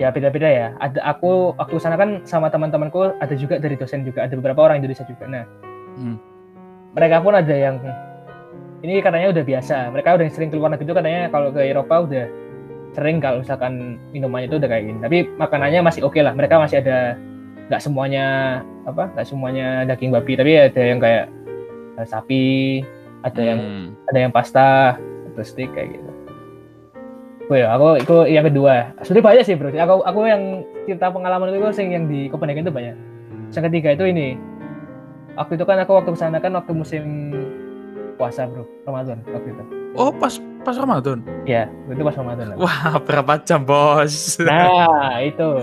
ya 0.00 0.08
beda-beda 0.08 0.48
ya. 0.48 0.68
Ada 0.80 1.00
aku 1.16 1.56
waktu 1.60 1.76
sana 1.76 2.00
kan 2.00 2.24
sama 2.24 2.48
teman-temanku 2.48 3.16
ada 3.20 3.34
juga 3.36 3.60
dari 3.60 3.76
dosen 3.76 4.04
juga 4.04 4.24
ada 4.24 4.32
beberapa 4.32 4.64
orang 4.64 4.80
Indonesia 4.80 5.04
juga. 5.04 5.28
Nah, 5.28 5.44
Hmm. 5.96 6.20
mereka 6.92 7.24
pun 7.24 7.32
ada 7.32 7.52
yang 7.56 7.80
ini 8.84 9.00
katanya 9.00 9.32
udah 9.32 9.44
biasa. 9.44 9.88
Mereka 9.92 10.20
udah 10.20 10.26
sering 10.28 10.52
keluar 10.52 10.68
negeri 10.72 10.84
itu 10.88 10.94
katanya 10.96 11.32
kalau 11.32 11.48
ke 11.48 11.60
Eropa 11.64 12.04
udah 12.04 12.24
sering 12.96 13.20
kalau 13.20 13.44
misalkan 13.44 14.00
minumannya 14.16 14.48
itu 14.48 14.56
udah 14.56 14.70
kayak 14.72 14.84
gini. 14.88 14.98
Tapi 15.04 15.16
makanannya 15.36 15.80
masih 15.84 16.02
oke 16.08 16.16
lah. 16.24 16.32
Mereka 16.32 16.56
masih 16.56 16.80
ada 16.80 17.20
nggak 17.68 17.82
semuanya 17.84 18.24
apa? 18.88 19.12
Nggak 19.12 19.26
semuanya 19.28 19.66
daging 19.84 20.10
babi, 20.16 20.32
tapi 20.40 20.52
ada 20.56 20.80
yang 20.80 20.98
kayak 20.98 21.28
eh, 22.00 22.06
sapi, 22.08 22.46
ada 23.20 23.42
yang 23.42 23.60
Hmm. 23.60 23.86
ada 24.08 24.18
yang 24.18 24.32
pasta 24.32 24.96
atau 25.32 25.44
steak 25.44 25.68
kayak 25.76 26.00
gitu. 26.00 26.10
Oh 27.46 27.54
ya, 27.54 27.70
aku 27.78 28.02
itu 28.02 28.16
yang 28.32 28.44
kedua. 28.48 28.90
Sebenarnya 29.06 29.26
banyak 29.30 29.44
sih 29.46 29.54
bro. 29.54 29.70
Aku 29.70 29.94
aku 30.02 30.20
yang 30.26 30.66
cerita 30.82 31.12
pengalaman 31.14 31.54
itu 31.54 31.70
sing 31.70 31.94
yang 31.94 32.10
di 32.10 32.26
Copenhagen 32.26 32.66
itu 32.66 32.74
banyak. 32.74 32.96
Yang 33.54 33.64
ketiga 33.70 33.94
itu 33.94 34.04
ini. 34.10 34.28
Waktu 35.38 35.54
itu 35.60 35.64
kan 35.68 35.78
aku 35.78 35.92
waktu 35.94 36.10
ke 36.16 36.18
sana 36.18 36.40
kan 36.42 36.56
waktu 36.56 36.72
musim 36.72 37.04
puasa 38.16 38.48
bro, 38.48 38.64
Ramadan 38.88 39.22
waktu 39.30 39.52
itu. 39.52 39.62
Oh 39.94 40.10
pas 40.10 40.40
pas 40.66 40.74
Ramadan. 40.74 41.22
Ya, 41.46 41.70
itu 41.86 42.02
pas 42.02 42.12
Ramadan. 42.12 42.58
Wah 42.58 42.98
berapa 42.98 43.38
jam 43.40 43.62
bos? 43.62 44.34
Nah 44.42 45.22
itu 45.22 45.62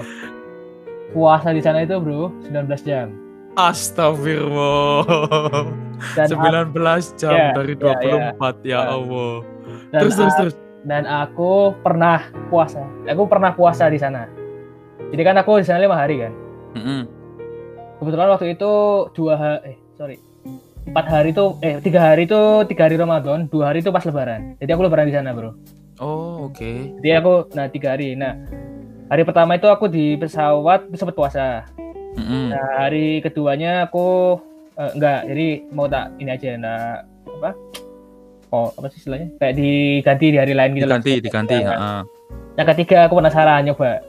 puasa 1.11 1.51
di 1.51 1.59
sana 1.59 1.83
itu 1.83 1.99
bro 1.99 2.31
19 2.47 2.71
jam. 2.81 3.11
Astagfirullah. 3.53 5.05
Dan 6.17 6.25
19 6.73 6.73
jam 7.15 7.31
Ya, 7.31 7.53
dari 7.53 7.75
ya, 7.77 7.93
ya. 8.01 8.33
24 8.33 8.65
ya, 8.65 8.71
Ya. 8.71 8.79
Allah. 8.89 9.33
dan, 9.91 9.99
Terus 10.01 10.13
terus 10.17 10.33
terus. 10.35 10.55
dan 10.83 11.03
aku 11.05 11.77
pernah 11.79 12.17
puasa. 12.49 12.81
Aku 13.05 13.29
pernah 13.29 13.53
puasa 13.53 13.87
di 13.87 14.01
sana. 14.01 14.25
Jadi 15.13 15.21
kan 15.21 15.37
aku 15.37 15.61
di 15.61 15.65
sana 15.65 15.79
lima 15.79 15.93
hari 15.95 16.17
kan. 16.17 16.33
Mm-mm. 16.73 17.01
kebetulan 18.01 18.33
waktu 18.33 18.57
itu 18.57 18.71
dua 19.13 19.33
hari 19.37 19.59
eh 19.63 19.77
sorry 19.93 20.17
empat 20.84 21.06
hari 21.08 21.30
itu 21.32 21.46
eh 21.63 21.80
tiga 21.80 22.00
hari 22.12 22.28
itu 22.28 22.41
tiga 22.67 22.88
hari 22.89 22.96
Ramadan 23.00 23.48
dua 23.48 23.72
hari 23.72 23.80
itu 23.80 23.89
pas 23.89 24.04
Lebaran 24.04 24.60
jadi 24.60 24.76
aku 24.76 24.82
Lebaran 24.88 25.08
di 25.08 25.15
sana 25.15 25.32
bro 25.32 25.56
Oh 26.02 26.50
oke. 26.50 27.00
jadi 27.00 27.22
aku 27.22 27.54
nah 27.54 27.69
tiga 27.69 27.93
hari 27.93 28.17
nah 28.17 28.34
hari 29.13 29.24
pertama 29.30 29.54
itu 29.54 29.69
aku 29.69 29.86
di 29.86 30.17
pesawat 30.17 30.89
sempat 30.98 31.13
puasa. 31.13 31.69
Mm-mm. 32.17 32.50
Nah, 32.50 32.65
hari 32.82 33.22
keduanya 33.22 33.86
aku 33.86 34.38
eh, 34.74 34.91
enggak, 34.98 35.19
jadi 35.30 35.48
mau 35.69 35.86
tak 35.86 36.17
ini 36.17 36.30
aja 36.34 36.50
nah 36.58 37.02
apa? 37.30 37.52
Oh, 38.54 38.69
apa 38.74 38.89
sih 38.89 39.02
istilahnya? 39.02 39.34
Kayak 39.38 39.54
diganti 39.58 40.26
di 40.30 40.38
hari 40.38 40.54
lain 40.54 40.72
gitu 40.78 40.86
lah. 40.86 41.02
diganti 41.02 41.13
diganti 41.22 41.56
Nah. 41.62 42.02
Yang 42.54 42.67
ketiga 42.74 43.10
aku 43.10 43.17
penasaran 43.17 43.65
nyoba. 43.65 44.02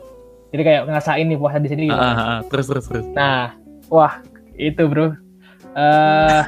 Jadi 0.52 0.62
kayak 0.64 0.82
ngerasain 0.84 1.26
nih 1.28 1.38
puasa 1.40 1.58
di 1.60 1.68
sini. 1.72 1.88
Heeh. 1.88 2.38
terus 2.52 2.66
terus 2.68 2.84
terus 2.88 3.04
Nah, 3.16 3.56
wah 3.88 4.20
itu 4.56 4.84
bro. 4.84 5.16
Eh 5.74 6.42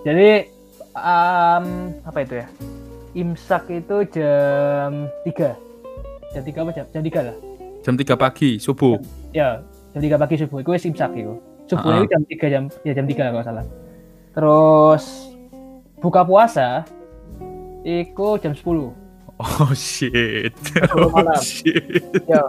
jadi 0.00 0.28
em, 0.94 1.64
apa 2.02 2.18
itu 2.20 2.34
ya? 2.40 2.48
Imsak 3.10 3.66
itu 3.68 4.06
jam 4.10 5.10
3 5.26 5.54
Jam 6.30 6.42
3 6.46 6.62
apa 6.62 6.70
jam? 6.72 6.86
Jam 6.88 7.02
3 7.02 7.26
lah. 7.26 7.36
jam 7.80 7.94
3 7.96 8.14
pagi 8.14 8.50
subuh 8.56 8.96
Ya, 9.30 9.62
jam 9.90 10.00
3 10.02 10.14
pagi 10.16 10.34
subuh. 10.36 10.58
Itu 10.60 10.70
imsak 10.74 11.10
itu. 11.14 11.34
Subuh 11.66 11.90
Ah. 11.90 11.96
itu 11.98 12.06
jam 12.06 12.22
3 12.22 12.46
jam 12.48 12.62
ya 12.82 12.92
jam 12.94 13.06
3 13.06 13.30
kalau 13.30 13.42
salah. 13.42 13.66
Terus 14.30 15.04
buka 15.98 16.22
puasa 16.22 16.86
itu 17.82 18.26
jam 18.38 18.54
10. 18.54 18.94
oh 19.40 19.72
shit 19.72 20.52
10 20.52 20.86
oh 20.94 21.10
malam. 21.10 21.40
shit 21.40 22.02
Ya. 22.26 22.42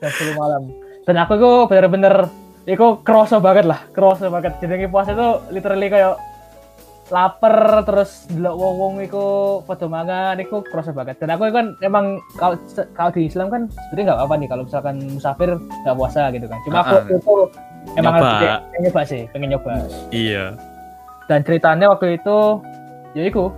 Jam 0.00 0.10
10 0.10 0.34
malam. 0.34 0.62
Dan 1.02 1.16
aku 1.18 1.32
itu 1.34 1.50
bener-bener 1.66 2.14
Iku 2.62 3.02
kerasa 3.02 3.42
banget 3.42 3.66
lah, 3.66 3.82
kerasa 3.90 4.30
banget. 4.30 4.54
Jadi 4.62 4.86
puasa 4.86 5.10
itu 5.12 5.28
literally 5.50 5.90
kayak 5.90 6.14
lapar 7.10 7.84
terus 7.84 8.24
delok 8.30 8.54
wong-wong 8.56 9.04
iku 9.04 9.24
padha 9.66 9.90
mangan 9.90 10.38
iku 10.38 10.62
kerasa 10.62 10.94
banget. 10.94 11.18
Dan 11.18 11.34
aku 11.34 11.50
kan 11.50 11.74
emang 11.82 12.22
kalau 12.38 12.54
kalau 12.94 13.10
di 13.10 13.26
Islam 13.26 13.50
kan 13.50 13.66
sebenarnya 13.90 14.14
nggak 14.14 14.18
apa-apa 14.22 14.34
nih 14.38 14.48
kalau 14.48 14.62
misalkan 14.64 14.96
musafir 15.10 15.50
nggak 15.58 15.96
puasa 15.98 16.30
gitu 16.30 16.46
kan. 16.46 16.58
Cuma 16.64 16.78
aku 16.86 16.96
itu 17.10 17.34
emang 17.98 18.14
Nyoba. 18.14 18.28
harus 18.30 18.62
pengen 18.62 18.80
nyoba 18.86 19.02
sih, 19.02 19.22
pengen 19.34 19.48
nyoba. 19.58 19.72
iya 20.14 20.44
Dan 21.26 21.42
ceritanya 21.42 21.90
waktu 21.90 22.16
itu 22.16 22.38
ya 23.18 23.26
iku 23.26 23.50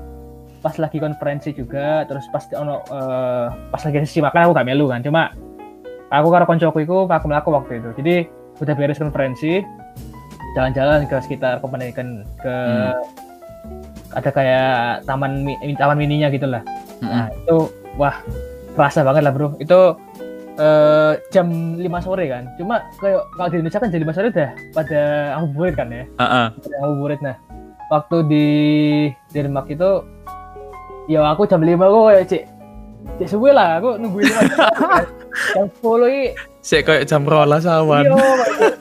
pas 0.65 0.81
lagi 0.81 0.97
konferensi 0.97 1.53
juga 1.53 2.09
terus 2.09 2.25
pas 2.33 2.41
ono 2.57 2.81
eh, 2.89 3.47
pas 3.69 3.83
lagi 3.85 4.01
sesi 4.09 4.25
makan 4.25 4.49
aku 4.49 4.53
gak 4.57 4.65
melu 4.65 4.89
kan 4.89 5.05
cuma 5.05 5.29
aku 6.09 6.29
karo 6.33 6.49
koncoku 6.49 6.79
iku 6.81 7.05
aku 7.05 7.27
melaku 7.29 7.53
waktu 7.53 7.85
itu 7.85 7.91
jadi 8.01 8.17
udah 8.59 8.75
beres 8.75 8.99
konferensi 8.99 9.63
jalan-jalan 10.55 11.05
ke 11.05 11.17
sekitar 11.21 11.59
Copenhagen 11.59 12.23
ke 12.39 12.55
Hmm. 12.55 12.95
ada 14.15 14.31
kayak 14.31 14.71
taman 15.05 15.43
taman 15.75 15.97
mininya 15.97 16.31
gitu 16.31 16.47
lah 16.47 16.63
Mm-mm. 17.03 17.11
nah 17.11 17.27
itu 17.29 17.57
wah 17.97 18.15
kerasa 18.75 19.03
banget 19.03 19.27
lah 19.27 19.33
bro 19.33 19.59
itu 19.59 19.81
eh, 20.55 21.13
jam 21.29 21.49
5 21.75 21.83
sore 21.99 22.31
kan 22.31 22.47
cuma 22.55 22.79
kayak 23.01 23.27
kalau 23.35 23.49
di 23.49 23.57
Indonesia 23.59 23.81
kan 23.83 23.91
jam 23.91 24.01
5 24.07 24.15
sore 24.15 24.27
udah 24.31 24.51
pada 24.71 25.01
ngabuburit 25.35 25.75
kan 25.75 25.89
ya 25.91 26.05
Heeh. 26.15 26.47
pada 26.55 26.75
ngabuburit 26.79 27.21
nah 27.25 27.37
waktu 27.91 28.17
di 28.25 28.47
Denmark 29.31 29.67
itu 29.69 29.91
ya 31.11 31.19
aku 31.27 31.43
jam 31.45 31.59
5 31.59 31.75
aku 31.75 31.99
kayak 32.07 32.25
cek 32.31 32.43
cek 33.19 33.29
suwe 33.29 33.51
lah 33.51 33.83
aku 33.83 33.99
nungguin 33.99 34.31
jam 35.53 35.67
10 35.69 36.11
ini 36.11 36.23
Sik 36.65 36.81
kayak 36.89 37.05
jam 37.05 37.23
rolas 37.29 37.69
awan. 37.69 38.09
Iya, 38.09 38.17
Pak. 38.17 38.75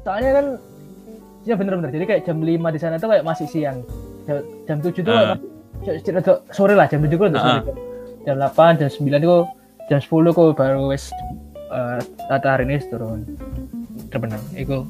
soalnya 0.00 0.30
kan 0.32 0.46
ya 1.44 1.54
bener-bener. 1.56 1.90
Jadi 1.92 2.04
kayak 2.08 2.22
jam 2.24 2.38
5 2.40 2.48
di 2.48 2.78
sana 2.80 2.96
tuh 2.96 3.08
kayak 3.12 3.24
masih 3.28 3.44
siang. 3.44 3.84
Jam, 4.24 4.40
jam 4.64 4.78
7 4.80 5.04
tuh 5.04 5.12
masih 5.84 6.20
c- 6.24 6.42
sore 6.52 6.72
lah 6.76 6.88
jam 6.88 7.04
7 7.04 7.12
tuh 7.12 7.28
udah 7.28 7.40
sore. 7.40 7.60
Ah. 7.60 7.62
jam 8.24 8.36
8 8.40 8.80
jam 8.80 8.88
9 8.88 9.20
tuh 9.20 9.40
jam 9.88 9.98
10 10.00 10.08
kok 10.32 10.44
baru 10.56 10.80
wes 10.88 11.12
uh, 11.68 12.00
matahari 12.32 12.64
ini 12.64 12.80
turun. 12.88 13.20
Terbenam. 14.08 14.40
Itu 14.56 14.88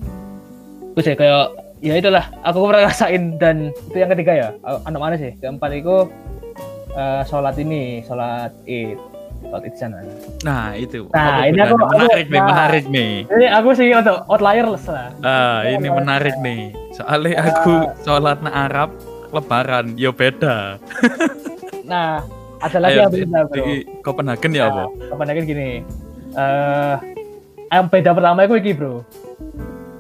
itu 0.95 1.01
sih 1.03 1.15
kayak 1.19 1.55
ya 1.81 1.97
itulah 1.97 2.29
aku 2.47 2.67
pernah 2.69 2.91
rasain 2.91 3.41
dan 3.41 3.73
itu 3.91 3.97
yang 3.99 4.11
ketiga 4.15 4.33
ya 4.37 4.49
anak 4.87 5.01
mana 5.01 5.15
sih? 5.19 5.33
Keempat 5.39 5.71
itu 5.73 6.07
eh, 6.93 7.23
sholat 7.25 7.55
ini 7.57 8.03
sholat 8.05 8.53
id 8.67 8.99
id 9.43 9.65
di 9.65 9.75
sana 9.75 9.99
Nah, 10.41 10.73
itu. 10.73 11.05
Nah, 11.09 11.25
Apa 11.35 11.43
ini 11.45 11.59
aku- 11.59 11.75
aku- 11.75 11.91
menarik 11.99 12.27
nih, 12.27 12.39
nah. 12.39 12.47
menarik 12.47 12.85
nih. 12.89 13.13
jadi 13.27 13.47
aku 13.53 13.69
sih 13.73 13.87
untuk 13.91 14.17
outliers 14.27 14.85
lah 14.87 15.09
Ah, 15.21 15.59
ini 15.67 15.89
menarik 15.89 16.37
nih. 16.39 16.61
Soalnya 16.93 17.37
aku 17.47 17.75
sholat 18.01 18.39
na 18.41 18.51
Arab 18.63 18.89
lebaran, 19.29 19.95
yo 19.95 20.11
beda. 20.11 20.81
Nah, 21.85 22.23
ada 22.59 22.79
lagi 22.79 22.95
Ayo, 22.95 23.01
yang 23.01 23.13
beda, 23.13 23.41
bro. 23.43 23.55
di 23.57 23.65
Copenhagen 24.01 24.53
ya 24.53 24.65
apa? 24.67 24.85
Apa 25.09 25.23
lagi 25.25 25.41
gini? 25.45 25.71
Eh, 26.31 26.95
yang 27.69 27.87
beda 27.87 28.11
pertama 28.13 28.45
itu 28.45 28.55
iki, 28.57 28.73
bro. 28.73 29.03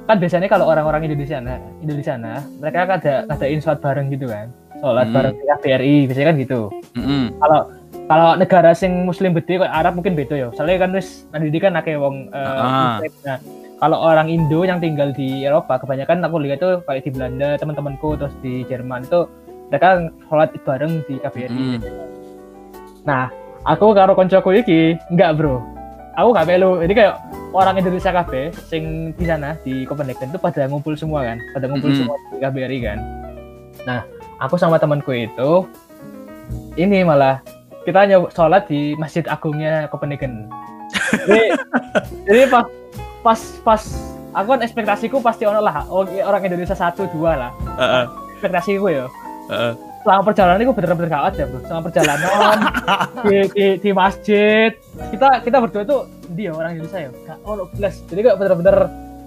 Kan 0.04 0.18
biasanya 0.18 0.46
kalau 0.46 0.66
orang-orang 0.66 1.04
Indonesia 1.04 1.38
nah, 1.38 1.58
Indonesia 1.78 2.14
nah, 2.14 2.42
mereka 2.56 2.82
kan 2.84 2.98
ada 2.98 3.14
ngadain 3.26 3.58
sholat 3.58 3.78
bareng 3.78 4.06
gitu 4.08 4.26
kan. 4.26 4.50
Sholat 4.76 5.06
Hmm. 5.06 5.14
bareng 5.14 5.34
di 5.34 5.44
KBRI, 5.44 5.96
biasanya 6.06 6.26
kan 6.26 6.36
gitu. 6.38 6.60
Mm-mm. 6.94 7.24
Kalau 7.36 7.60
kalau 8.10 8.34
negara 8.34 8.74
sing 8.74 9.06
muslim 9.06 9.30
gede 9.38 9.62
kayak 9.62 9.70
Arab 9.70 9.94
mungkin 9.94 10.18
beda 10.18 10.34
ya. 10.34 10.48
Soalnya 10.58 10.82
kan 10.82 10.90
wis 10.98 11.30
nanti 11.30 11.62
kan 11.62 11.78
akeh 11.78 11.94
wong 11.94 12.26
muslim. 12.26 13.12
Nah, 13.22 13.38
kalau 13.78 14.02
orang 14.02 14.26
Indo 14.26 14.66
yang 14.66 14.82
tinggal 14.82 15.14
di 15.14 15.46
Eropa, 15.46 15.78
kebanyakan 15.78 16.26
aku 16.26 16.42
lihat 16.42 16.58
tuh 16.58 16.82
kayak 16.90 17.06
di 17.06 17.14
Belanda, 17.14 17.54
teman-temanku 17.54 18.18
terus 18.18 18.34
di 18.42 18.66
Jerman 18.66 19.06
itu 19.06 19.30
mereka 19.70 20.10
sholat 20.26 20.50
bareng 20.66 21.06
di 21.06 21.22
KBRI. 21.22 21.54
Mm. 21.54 21.78
Nah, 23.06 23.30
aku 23.62 23.94
karo 23.94 24.18
koncoku 24.18 24.58
iki 24.58 24.98
enggak, 25.14 25.38
Bro. 25.38 25.62
Aku 26.18 26.34
gak 26.34 26.50
melu. 26.50 26.82
Jadi 26.82 26.92
kayak 26.98 27.14
orang 27.54 27.78
Indonesia 27.78 28.10
KB 28.10 28.50
sing 28.66 29.14
di 29.14 29.22
sana 29.22 29.54
di 29.62 29.86
Copenhagen 29.86 30.34
itu 30.34 30.38
pada 30.42 30.66
ngumpul 30.66 30.98
semua 30.98 31.22
kan, 31.22 31.38
pada 31.54 31.70
ngumpul 31.70 31.94
Mm-mm. 31.94 32.10
semua 32.10 32.18
di 32.34 32.42
KBRI 32.42 32.78
kan. 32.82 32.98
Nah, 33.86 34.02
aku 34.42 34.58
sama 34.58 34.82
temanku 34.82 35.14
itu 35.14 35.62
ini 36.74 37.06
malah 37.06 37.38
kita 37.84 38.00
nyoba 38.06 38.28
sholat 38.32 38.62
di 38.68 38.92
Masjid 39.00 39.24
Agungnya 39.24 39.88
Copenhagen. 39.88 40.48
jadi, 41.26 41.54
jadi 42.26 42.40
pas 42.50 42.66
pas 43.20 43.40
pas 43.64 43.82
aku 44.34 44.46
kan 44.56 44.60
ekspektasiku 44.64 45.16
pasti 45.20 45.44
ono 45.46 45.60
lah 45.62 45.86
oh, 45.88 46.04
orang 46.06 46.42
Indonesia 46.44 46.76
satu 46.76 47.08
dua 47.10 47.48
lah. 47.48 47.50
Heeh, 47.78 48.04
ekspektasiku 48.38 48.86
ya. 48.90 49.06
Heeh. 49.50 49.74
selama 50.00 50.32
perjalanan 50.32 50.64
itu 50.64 50.72
bener-bener 50.72 51.12
gak 51.12 51.26
ada 51.36 51.42
bro. 51.44 51.60
Selama 51.68 51.82
perjalanan 51.92 52.56
di, 53.28 53.36
di, 53.52 53.66
di 53.84 53.90
masjid. 53.92 54.72
Kita 55.12 55.44
kita 55.44 55.60
berdua 55.60 55.82
tuh 55.84 56.08
dia 56.32 56.56
orang 56.56 56.80
Indonesia 56.80 57.04
ya? 57.04 57.10
Gak 57.28 57.38
ono 57.44 57.68
belas 57.76 58.00
jadi 58.08 58.20
kayak 58.24 58.36
bener-bener 58.40 58.76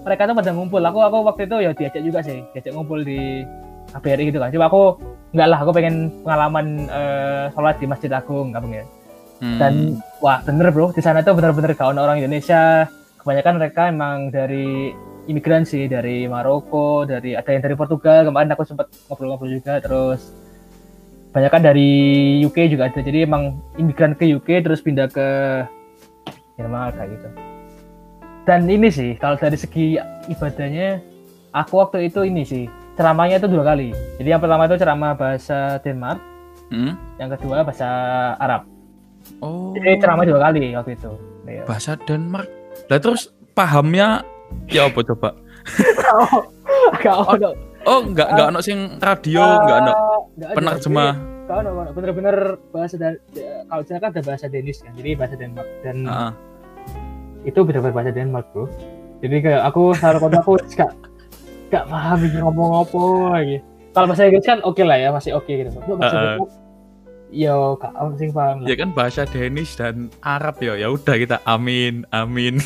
mereka 0.02 0.26
tuh 0.26 0.34
pada 0.34 0.50
ngumpul. 0.50 0.82
Aku 0.82 0.98
aku 0.98 1.16
waktu 1.30 1.42
itu 1.46 1.56
ya 1.62 1.70
diajak 1.78 2.02
juga 2.02 2.20
sih 2.26 2.42
diajak 2.50 2.74
ngumpul 2.74 3.06
di 3.06 3.46
KBRI 3.94 4.34
gitu 4.34 4.38
kan. 4.42 4.50
Cuma 4.50 4.66
aku 4.66 4.98
enggak 5.34 5.48
lah 5.50 5.58
aku 5.62 5.70
pengen 5.74 6.10
pengalaman 6.26 6.66
eh, 6.90 7.44
sholat 7.54 7.78
di 7.78 7.86
Masjid 7.86 8.10
Agung 8.10 8.50
nggak 8.50 8.62
pengen 8.66 8.86
Hmm. 9.42 9.58
dan 9.58 9.74
wah 10.22 10.38
bener 10.46 10.70
bro. 10.70 10.94
Di 10.94 11.02
sana 11.02 11.20
tuh 11.20 11.34
bener-bener 11.34 11.74
gak 11.74 11.90
orang 11.90 12.22
Indonesia. 12.22 12.86
Kebanyakan 13.18 13.54
mereka 13.60 13.82
emang 13.90 14.28
dari 14.28 14.92
imigran 15.28 15.64
sih 15.64 15.88
dari 15.88 16.28
Maroko 16.28 17.08
dari 17.08 17.34
ada 17.34 17.50
yang 17.50 17.60
dari 17.64 17.74
Portugal. 17.74 18.24
Kemarin 18.24 18.52
aku 18.54 18.62
sempat 18.62 18.88
ngobrol-ngobrol 19.08 19.50
juga 19.50 19.80
terus 19.82 20.30
kebanyakan 21.32 21.60
dari 21.60 21.90
UK 22.46 22.70
juga 22.70 22.88
ada. 22.88 23.00
Jadi 23.02 23.26
emang 23.26 23.58
imigran 23.74 24.14
ke 24.14 24.28
UK 24.28 24.62
terus 24.62 24.84
pindah 24.84 25.10
ke 25.10 25.28
Jerman 26.54 26.94
kayak 26.94 27.10
gitu. 27.18 27.28
Dan 28.44 28.68
ini 28.68 28.88
sih 28.92 29.16
kalau 29.18 29.34
dari 29.40 29.56
segi 29.56 29.96
ibadahnya 30.28 31.00
aku 31.50 31.80
waktu 31.80 32.12
itu 32.12 32.22
ini 32.28 32.44
sih 32.44 32.64
ceramahnya 32.94 33.36
itu 33.36 33.48
dua 33.48 33.64
kali 33.66 33.90
jadi 34.16 34.28
yang 34.32 34.40
pertama 34.40 34.64
itu 34.64 34.76
ceramah 34.76 35.12
bahasa 35.14 35.58
Denmark 35.78 36.20
Hmm? 36.64 36.96
yang 37.16 37.28
kedua 37.28 37.60
bahasa 37.60 37.86
Arab 38.36 38.64
Oh. 39.38 39.72
jadi 39.72 39.98
ceramah 39.98 40.24
dua 40.24 40.40
kali 40.42 40.72
waktu 40.72 40.94
itu 40.94 41.12
Iya. 41.44 41.62
bahasa 41.64 41.92
Denmark. 41.98 42.48
Lah 42.86 42.98
terus 42.98 43.28
pahamnya 43.52 44.24
ya 44.66 44.88
apa 44.88 45.00
coba? 45.02 45.36
Ono. 47.04 47.50
Oh, 47.84 48.00
enggak 48.00 48.32
enggak 48.32 48.46
ono 48.48 48.60
sing 48.60 48.96
radio, 48.96 49.44
enggak 49.60 49.76
ono 49.78 49.92
ada. 49.92 50.46
penerjemah. 50.56 51.12
Jadi, 51.14 51.32
Gak 51.44 51.56
ono, 51.60 51.70
bener-bener 51.92 52.36
bahasa 52.72 52.96
dan 52.96 53.20
kalau 53.68 53.80
di 53.80 53.88
sana 53.88 54.00
kan 54.00 54.10
ada 54.10 54.22
bahasa 54.24 54.46
Danish 54.48 54.80
kan, 54.80 54.92
jadi 54.94 55.10
bahasa 55.14 55.36
Denmark 55.36 55.68
dan 55.84 55.96
Heeh. 56.02 56.30
itu 57.44 57.60
bener-bener 57.60 57.92
bahasa 57.92 58.10
Denmark 58.10 58.46
bro. 58.50 58.64
Jadi 59.20 59.36
kayak 59.38 59.62
aku 59.62 59.92
salah 59.94 60.16
kota 60.16 60.40
aku 60.40 60.56
gak 61.74 61.90
paham 61.90 62.18
ini 62.22 62.38
ngomong 62.38 62.70
apa 62.86 63.02
lagi. 63.34 63.56
Kalau 63.94 64.06
bahasa 64.10 64.26
Inggris 64.26 64.46
kan 64.46 64.58
oke 64.62 64.82
lah 64.82 64.98
ya, 64.98 65.08
masih 65.10 65.34
oke 65.34 65.50
gitu. 65.50 65.70
Untuk 65.74 65.98
bahasa 65.98 66.14
Heeh. 66.14 66.26
Denmark, 66.38 66.50
yo 67.34 67.56
gak 67.82 67.92
ono 67.98 68.14
sing 68.14 68.30
paham 68.30 68.56
lah. 68.62 68.66
Ya 68.70 68.74
kan 68.78 68.90
bahasa 68.94 69.22
Danish 69.26 69.74
dan 69.74 70.10
Arab 70.22 70.58
ya. 70.62 70.78
Ya 70.78 70.88
udah 70.90 71.14
kita 71.18 71.36
amin, 71.46 72.06
amin. 72.14 72.62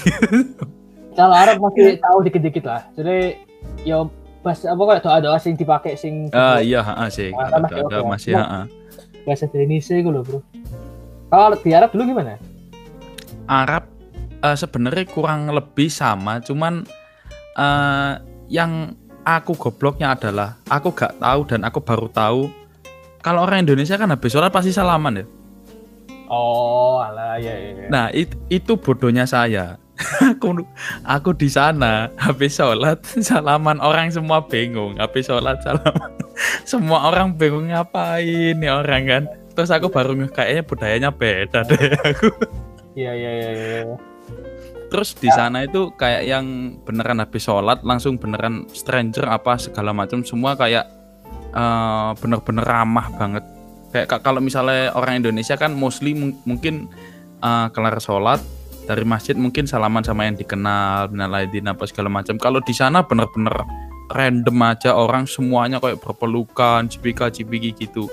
Kalau 1.19 1.35
Arab 1.35 1.59
masih 1.59 1.97
tahu 1.99 2.19
dikit-dikit 2.29 2.65
lah. 2.69 2.85
Jadi 2.95 3.41
yo 3.83 4.13
bahasa 4.45 4.71
apa 4.71 4.83
kayak 4.87 5.03
doa-doa 5.03 5.39
sing 5.43 5.59
dipakai 5.59 5.99
sing 5.99 6.31
Ah 6.31 6.63
iya, 6.63 6.81
heeh 6.85 7.09
sih. 7.11 7.31
Ah, 7.35 7.59
masih 7.59 7.77
ada 7.83 7.97
oke. 8.01 8.09
masih 8.13 8.33
Nah, 8.37 8.47
heeh. 8.47 8.65
bahasa 9.27 9.45
Indonesia 9.51 9.95
gue 9.99 10.13
loh 10.15 10.23
bro. 10.25 10.41
Kalau 11.29 11.57
di 11.61 11.71
Arab 11.75 11.91
dulu 11.93 12.03
gimana? 12.15 12.41
Arab 13.51 13.85
eh, 14.41 14.57
sebenarnya 14.57 15.05
kurang 15.11 15.51
lebih 15.53 15.91
sama, 15.93 16.41
cuman 16.41 16.87
eh, 17.59 18.13
yang 18.49 18.97
aku 19.23 19.53
gobloknya 19.55 20.17
adalah 20.17 20.57
aku 20.67 20.93
gak 20.97 21.21
tahu 21.21 21.41
dan 21.45 21.61
aku 21.65 21.85
baru 21.85 22.09
tahu 22.09 22.41
kalau 23.21 23.45
orang 23.45 23.69
Indonesia 23.69 24.01
kan 24.01 24.09
habis 24.09 24.33
sholat 24.33 24.49
pasti 24.49 24.73
salaman 24.73 25.21
ya. 25.21 25.27
Oh, 26.29 27.01
alah 27.01 27.41
ya 27.41 27.53
ya. 27.57 27.71
ya. 27.77 27.89
Nah 27.89 28.07
it- 28.13 28.37
itu 28.49 28.77
bodohnya 28.77 29.25
saya. 29.25 29.77
aku 30.39 30.63
aku 31.03 31.31
di 31.35 31.51
sana 31.51 32.07
habis 32.15 32.55
sholat 32.55 33.03
salaman 33.29 33.83
orang 33.83 34.15
semua 34.15 34.47
bingung 34.47 34.95
habis 34.95 35.27
sholat 35.27 35.59
salaman 35.67 36.15
semua 36.71 37.11
orang 37.11 37.35
bingung 37.35 37.67
ngapain 37.67 38.55
nih 38.55 38.71
orang 38.71 39.03
kan 39.11 39.23
terus 39.59 39.75
aku 39.75 39.91
baru 39.91 40.15
kayaknya 40.31 40.63
budayanya 40.63 41.11
beda 41.11 41.67
deh 41.67 41.99
aku 41.99 42.31
Iya 42.95 43.11
iya 43.11 43.31
iya 43.31 43.51
iya. 43.51 43.83
Terus 44.89 45.13
di 45.17 45.29
sana 45.29 45.69
itu 45.69 45.93
kayak 45.95 46.25
yang 46.25 46.77
beneran 46.83 47.21
habis 47.21 47.45
sholat 47.45 47.85
langsung 47.85 48.17
beneran 48.17 48.65
stranger 48.73 49.29
apa 49.29 49.61
segala 49.61 49.93
macam 49.93 50.25
semua 50.25 50.57
kayak 50.57 50.89
eh, 51.53 52.11
bener-bener 52.19 52.65
ramah 52.65 53.09
banget. 53.17 53.45
Kayak 53.89 54.07
ka- 54.09 54.23
kalau 54.25 54.41
misalnya 54.41 54.93
orang 54.93 55.25
Indonesia 55.25 55.57
kan 55.57 55.73
mostly 55.73 56.13
mung- 56.17 56.41
mungkin 56.49 56.89
eh, 57.41 57.67
kelar 57.73 58.01
sholat 58.01 58.41
dari 58.89 59.05
masjid 59.05 59.37
mungkin 59.37 59.69
salaman 59.69 60.01
sama 60.01 60.25
yang 60.25 60.37
dikenal 60.41 61.13
minalaidin 61.13 61.69
apa 61.69 61.85
segala 61.85 62.09
macam. 62.09 62.41
Kalau 62.41 62.65
di 62.65 62.73
sana 62.73 63.05
bener-bener 63.05 63.53
random 64.09 64.57
aja 64.65 64.97
orang 64.97 65.29
semuanya 65.29 65.77
kayak 65.85 66.01
berpelukan 66.01 66.89
cipika 66.89 67.29
cipiki 67.29 67.77
gitu 67.77 68.09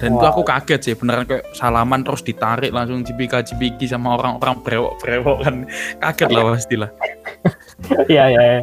dan 0.00 0.16
itu 0.16 0.26
aku 0.26 0.42
kaget 0.42 0.80
sih 0.80 0.94
beneran 0.96 1.28
kayak 1.28 1.44
salaman 1.52 2.00
terus 2.00 2.24
ditarik 2.24 2.72
langsung 2.72 3.04
cipika 3.04 3.44
cipiki 3.44 3.84
sama 3.84 4.16
orang-orang 4.16 4.56
brewok 4.64 4.96
brewok 4.96 5.36
kan 5.44 5.54
kaget 6.00 6.28
lah 6.32 6.42
pastilah 6.56 6.90
Iya 8.12 8.24
iya. 8.32 8.42
iya. 8.56 8.60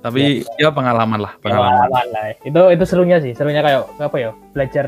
tapi 0.00 0.40
ya 0.56 0.72
pengalaman 0.72 1.20
lah 1.20 1.32
pengalaman 1.44 1.76
Pengalaman 1.76 2.06
lah. 2.08 2.24
Itu 2.40 2.60
itu 2.72 2.84
serunya 2.88 3.20
sih, 3.20 3.36
serunya 3.36 3.60
kayak 3.60 3.84
apa 4.00 4.16
ya? 4.16 4.30
Belajar 4.56 4.86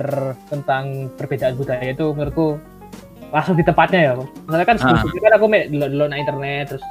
tentang 0.48 1.12
perbedaan 1.20 1.52
budaya 1.52 1.84
itu 1.84 2.16
menurutku 2.16 2.56
langsung 3.28 3.60
di 3.60 3.64
tempatnya 3.66 4.00
ya. 4.08 4.12
Misalnya 4.16 4.64
kan 4.64 4.76
Ah. 4.80 5.04
sebelumnya 5.04 5.20
kan 5.20 5.32
aku 5.36 5.46
dulu 5.68 6.04
na 6.08 6.16
internet 6.16 6.64
terus 6.72 6.84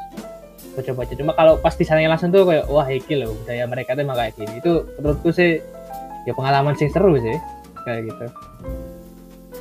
baca-baca. 0.78 1.14
Cuma 1.18 1.34
kalau 1.34 1.58
pas 1.58 1.74
di 1.74 1.82
sana 1.82 2.06
langsung 2.06 2.30
tuh 2.30 2.46
kayak 2.46 2.70
wah 2.70 2.86
iki 2.86 3.18
loh 3.18 3.34
budaya 3.42 3.66
mereka 3.66 3.98
tuh 3.98 4.06
emang 4.06 4.18
kayak 4.22 4.34
gini. 4.38 4.54
Itu 4.62 4.86
menurutku 5.02 5.30
sih 5.34 5.58
ya 6.30 6.34
pengalaman 6.38 6.78
sih 6.78 6.94
seru 6.94 7.18
sih 7.18 7.34
kayak 7.84 8.02
gitu. 8.10 8.26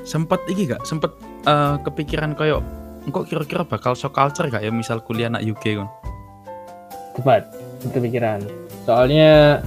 sempet 0.02 0.40
iki 0.46 0.68
gak 0.68 0.82
sempet 0.82 1.12
eh, 1.44 1.76
kepikiran 1.82 2.32
kayak 2.32 2.60
kok 3.08 3.24
kira-kira 3.26 3.62
bakal 3.64 3.92
shock 3.92 4.12
culture 4.12 4.46
gak 4.46 4.60
ya 4.60 4.70
misal 4.70 5.00
kuliah 5.00 5.28
anak 5.28 5.42
UK 5.42 5.80
kan 5.80 5.88
Tepat, 7.10 7.42
itu 7.82 7.98
pikiran. 7.98 8.38
Soalnya 8.86 9.60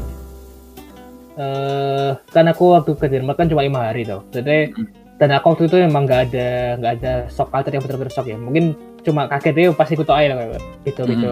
eh 1.33 2.11
kan 2.29 2.45
aku 2.45 2.77
waktu 2.77 2.93
ke 2.93 3.09
Denmark 3.09 3.41
kan 3.41 3.49
cuma 3.49 3.65
lima 3.65 3.89
hari 3.89 4.05
tuh. 4.05 4.21
Jadi 4.29 4.69
Mm. 4.73 4.87
dan 5.17 5.29
aku 5.33 5.53
waktu 5.53 5.63
itu 5.65 5.77
emang 5.81 6.05
nggak 6.05 6.21
ada 6.31 6.47
nggak 6.77 6.93
ada 7.01 7.13
shock 7.27 7.49
culture 7.49 7.73
yang 7.73 7.83
benar-benar 7.83 8.13
shock 8.13 8.29
ya. 8.29 8.37
Mungkin 8.37 8.73
cuma 9.03 9.27
kaget 9.27 9.55
ya 9.59 9.69
pas 9.73 9.89
ikut 9.89 10.07
air 10.07 10.31
kayak 10.31 10.61
gitu 10.87 11.01
gitu 11.03 11.29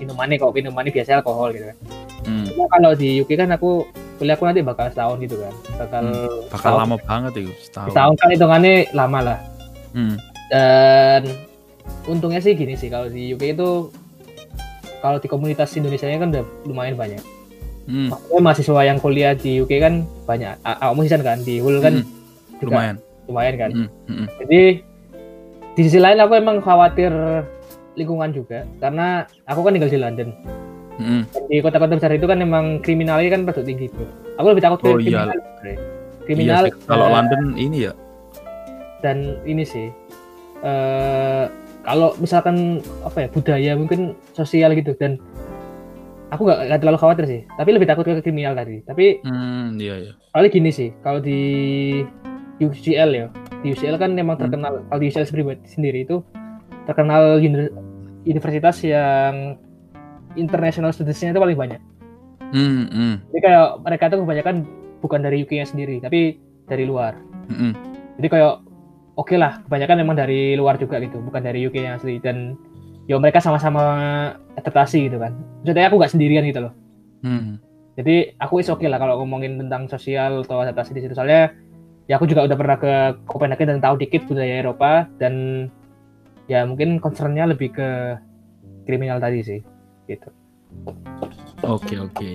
minumannya 0.00 0.40
kok 0.40 0.50
minumannya 0.50 0.90
biasa 0.90 1.20
alkohol 1.20 1.52
gitu 1.52 1.68
kan. 1.68 1.76
Hmm, 2.24 2.44
Cuma 2.48 2.64
kalau 2.70 2.90
di 2.94 3.20
UK 3.20 3.30
kan 3.36 3.50
aku 3.52 3.84
kuliah 4.22 4.38
aku 4.38 4.46
nanti 4.46 4.62
bakal 4.62 4.86
setahun 4.86 5.18
gitu 5.18 5.34
kan. 5.42 5.54
Bakal 5.82 6.02
bakal 6.46 6.70
setahun. 6.70 6.78
lama 6.86 6.96
banget 7.02 7.32
itu 7.42 7.52
setahun 7.66 7.90
Setahun 7.90 8.14
kan 8.14 8.28
hitungannya 8.30 8.74
lama 8.94 9.18
lah. 9.18 9.38
Hmm, 9.90 10.14
Dan 10.46 11.22
untungnya 12.06 12.38
sih 12.38 12.54
gini 12.54 12.78
sih 12.78 12.86
kalau 12.86 13.10
di 13.10 13.34
UK 13.34 13.58
itu 13.58 13.90
kalau 15.02 15.18
di 15.18 15.26
komunitas 15.26 15.74
Indonesia 15.74 16.06
kan 16.06 16.30
udah 16.30 16.44
lumayan 16.62 16.94
banyak. 16.94 17.18
hmm, 17.90 18.14
Maksudnya 18.14 18.40
mahasiswa 18.46 18.82
yang 18.86 18.98
kuliah 19.02 19.34
di 19.34 19.58
UK 19.58 19.82
kan 19.82 20.06
banyak. 20.22 20.54
A- 20.62 20.78
Kamu 20.78 21.02
sih 21.02 21.10
kan 21.18 21.42
di 21.42 21.58
Hull 21.58 21.82
kan 21.82 21.98
hmm, 21.98 22.06
juga 22.62 22.70
lumayan 22.78 22.96
lumayan 23.26 23.54
kan. 23.58 23.70
Hmm, 23.74 23.88
hmm, 24.06 24.14
hmm. 24.14 24.26
Jadi 24.46 24.62
di 25.72 25.80
sisi 25.82 25.98
lain 25.98 26.22
aku 26.22 26.38
emang 26.38 26.62
khawatir 26.62 27.10
lingkungan 27.98 28.30
juga 28.30 28.62
karena 28.78 29.26
aku 29.50 29.66
kan 29.66 29.74
tinggal 29.74 29.90
di 29.90 29.98
London. 29.98 30.30
Dan 30.94 31.24
di 31.46 31.58
kota-kota 31.58 31.94
besar 31.94 32.12
itu 32.12 32.24
kan 32.24 32.38
emang 32.38 32.64
kriminalnya 32.78 33.30
kan 33.30 33.44
rada 33.44 33.60
tinggi 33.60 33.88
tuh. 33.88 34.06
Aku 34.36 34.46
lebih 34.48 34.60
takut 34.60 34.78
ke 34.78 34.86
Oh, 34.86 34.96
iya. 34.96 35.24
kriminal. 35.24 35.28
iya 35.62 35.76
Kriminal 36.22 36.62
sih. 36.64 36.72
kalau 36.84 37.06
dan- 37.06 37.14
London 37.18 37.42
ini 37.56 37.78
ya 37.82 37.92
dan 39.00 39.18
ini 39.42 39.62
sih 39.62 39.90
eh 40.60 41.44
kalau 41.82 42.14
misalkan 42.16 42.78
apa 43.02 43.18
ya 43.20 43.28
budaya 43.28 43.72
mungkin 43.74 44.00
sosial 44.30 44.70
gitu 44.72 44.94
dan 44.94 45.18
aku 46.28 46.46
nggak 46.46 46.58
nggak 46.64 46.78
terlalu 46.78 46.98
khawatir 47.00 47.24
sih 47.26 47.40
tapi 47.52 47.74
lebih 47.74 47.84
takut 47.84 48.06
ke 48.06 48.22
kriminal 48.22 48.54
tadi 48.54 48.78
tapi 48.80 49.18
hmm, 49.20 49.74
iya 49.76 49.94
ya 50.00 50.12
Paling 50.30 50.48
gini 50.48 50.70
sih, 50.70 50.94
kalau 50.98 51.18
di 51.18 51.42
UCL 52.56 53.10
ya, 53.12 53.26
di 53.60 53.68
UCL 53.68 53.98
kan 53.98 54.10
memang 54.10 54.38
Hmm. 54.38 54.48
terkenal, 54.48 54.80
kalau 54.80 54.96
di 54.96 55.06
UCL 55.06 55.28
sendiri, 55.62 55.98
itu 56.00 56.24
terkenal 56.84 57.36
uni- 57.36 57.68
universitas 58.24 58.80
yang 58.80 59.60
international 60.36 60.92
studies-nya 60.94 61.34
itu 61.34 61.40
paling 61.42 61.58
banyak. 61.58 61.80
hmm, 62.52 62.84
hmm, 62.92 63.14
Jadi 63.32 63.38
kayak 63.40 63.66
mereka 63.80 64.04
tuh 64.12 64.18
kebanyakan 64.24 64.56
bukan 65.00 65.20
dari 65.24 65.42
UK-nya 65.42 65.66
sendiri, 65.66 65.98
tapi 65.98 66.38
dari 66.68 66.84
luar. 66.84 67.16
hmm, 67.48 67.56
hmm. 67.56 67.72
Jadi 68.20 68.26
kayak 68.28 68.54
oke 69.16 69.34
lah, 69.34 69.64
kebanyakan 69.66 69.96
memang 70.04 70.16
dari 70.16 70.54
luar 70.54 70.76
juga 70.76 71.00
gitu, 71.00 71.18
bukan 71.24 71.42
dari 71.42 71.64
UK 71.64 71.76
yang 71.80 71.96
asli. 71.96 72.20
Dan 72.20 72.54
ya 73.10 73.18
mereka 73.18 73.42
sama-sama 73.42 73.82
adaptasi 74.56 75.10
gitu 75.10 75.18
kan. 75.18 75.32
Maksudnya 75.64 75.88
aku 75.88 75.96
nggak 75.98 76.12
sendirian 76.12 76.44
gitu 76.46 76.68
loh. 76.68 76.72
hmm. 77.24 77.58
Jadi 77.92 78.32
aku 78.40 78.64
is 78.64 78.72
oke 78.72 78.88
lah 78.88 78.96
kalau 78.96 79.20
ngomongin 79.20 79.60
tentang 79.60 79.84
sosial 79.84 80.48
atau 80.48 80.64
adaptasi 80.64 80.96
di 80.96 81.04
situ. 81.04 81.12
Soalnya 81.12 81.52
ya 82.10 82.16
aku 82.16 82.24
juga 82.24 82.44
udah 82.48 82.56
pernah 82.56 82.76
ke 82.80 82.92
Copenhagen 83.28 83.76
dan 83.76 83.80
tahu 83.80 84.00
dikit 84.00 84.26
budaya 84.26 84.64
Eropa 84.64 85.06
dan 85.20 85.68
ya 86.50 86.66
mungkin 86.66 86.98
concernnya 86.98 87.46
lebih 87.46 87.72
ke 87.72 88.18
kriminal 88.86 89.22
tadi 89.22 89.40
sih 89.40 89.60
gitu. 90.16 90.28
oke 91.64 91.94
oke. 92.00 92.32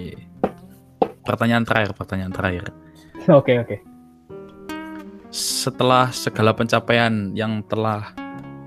Pertanyaan 1.25 1.67
terakhir 1.67 1.91
pertanyaan 1.97 2.31
terakhir. 2.31 2.71
Oke 3.27 3.59
oke. 3.59 3.75
setelah 5.27 6.07
segala 6.15 6.55
pencapaian 6.55 7.35
yang 7.35 7.59
telah 7.67 8.15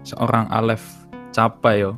seorang 0.05 0.44
Alef 0.53 0.85
capai 1.33 1.81
yo 1.81 1.96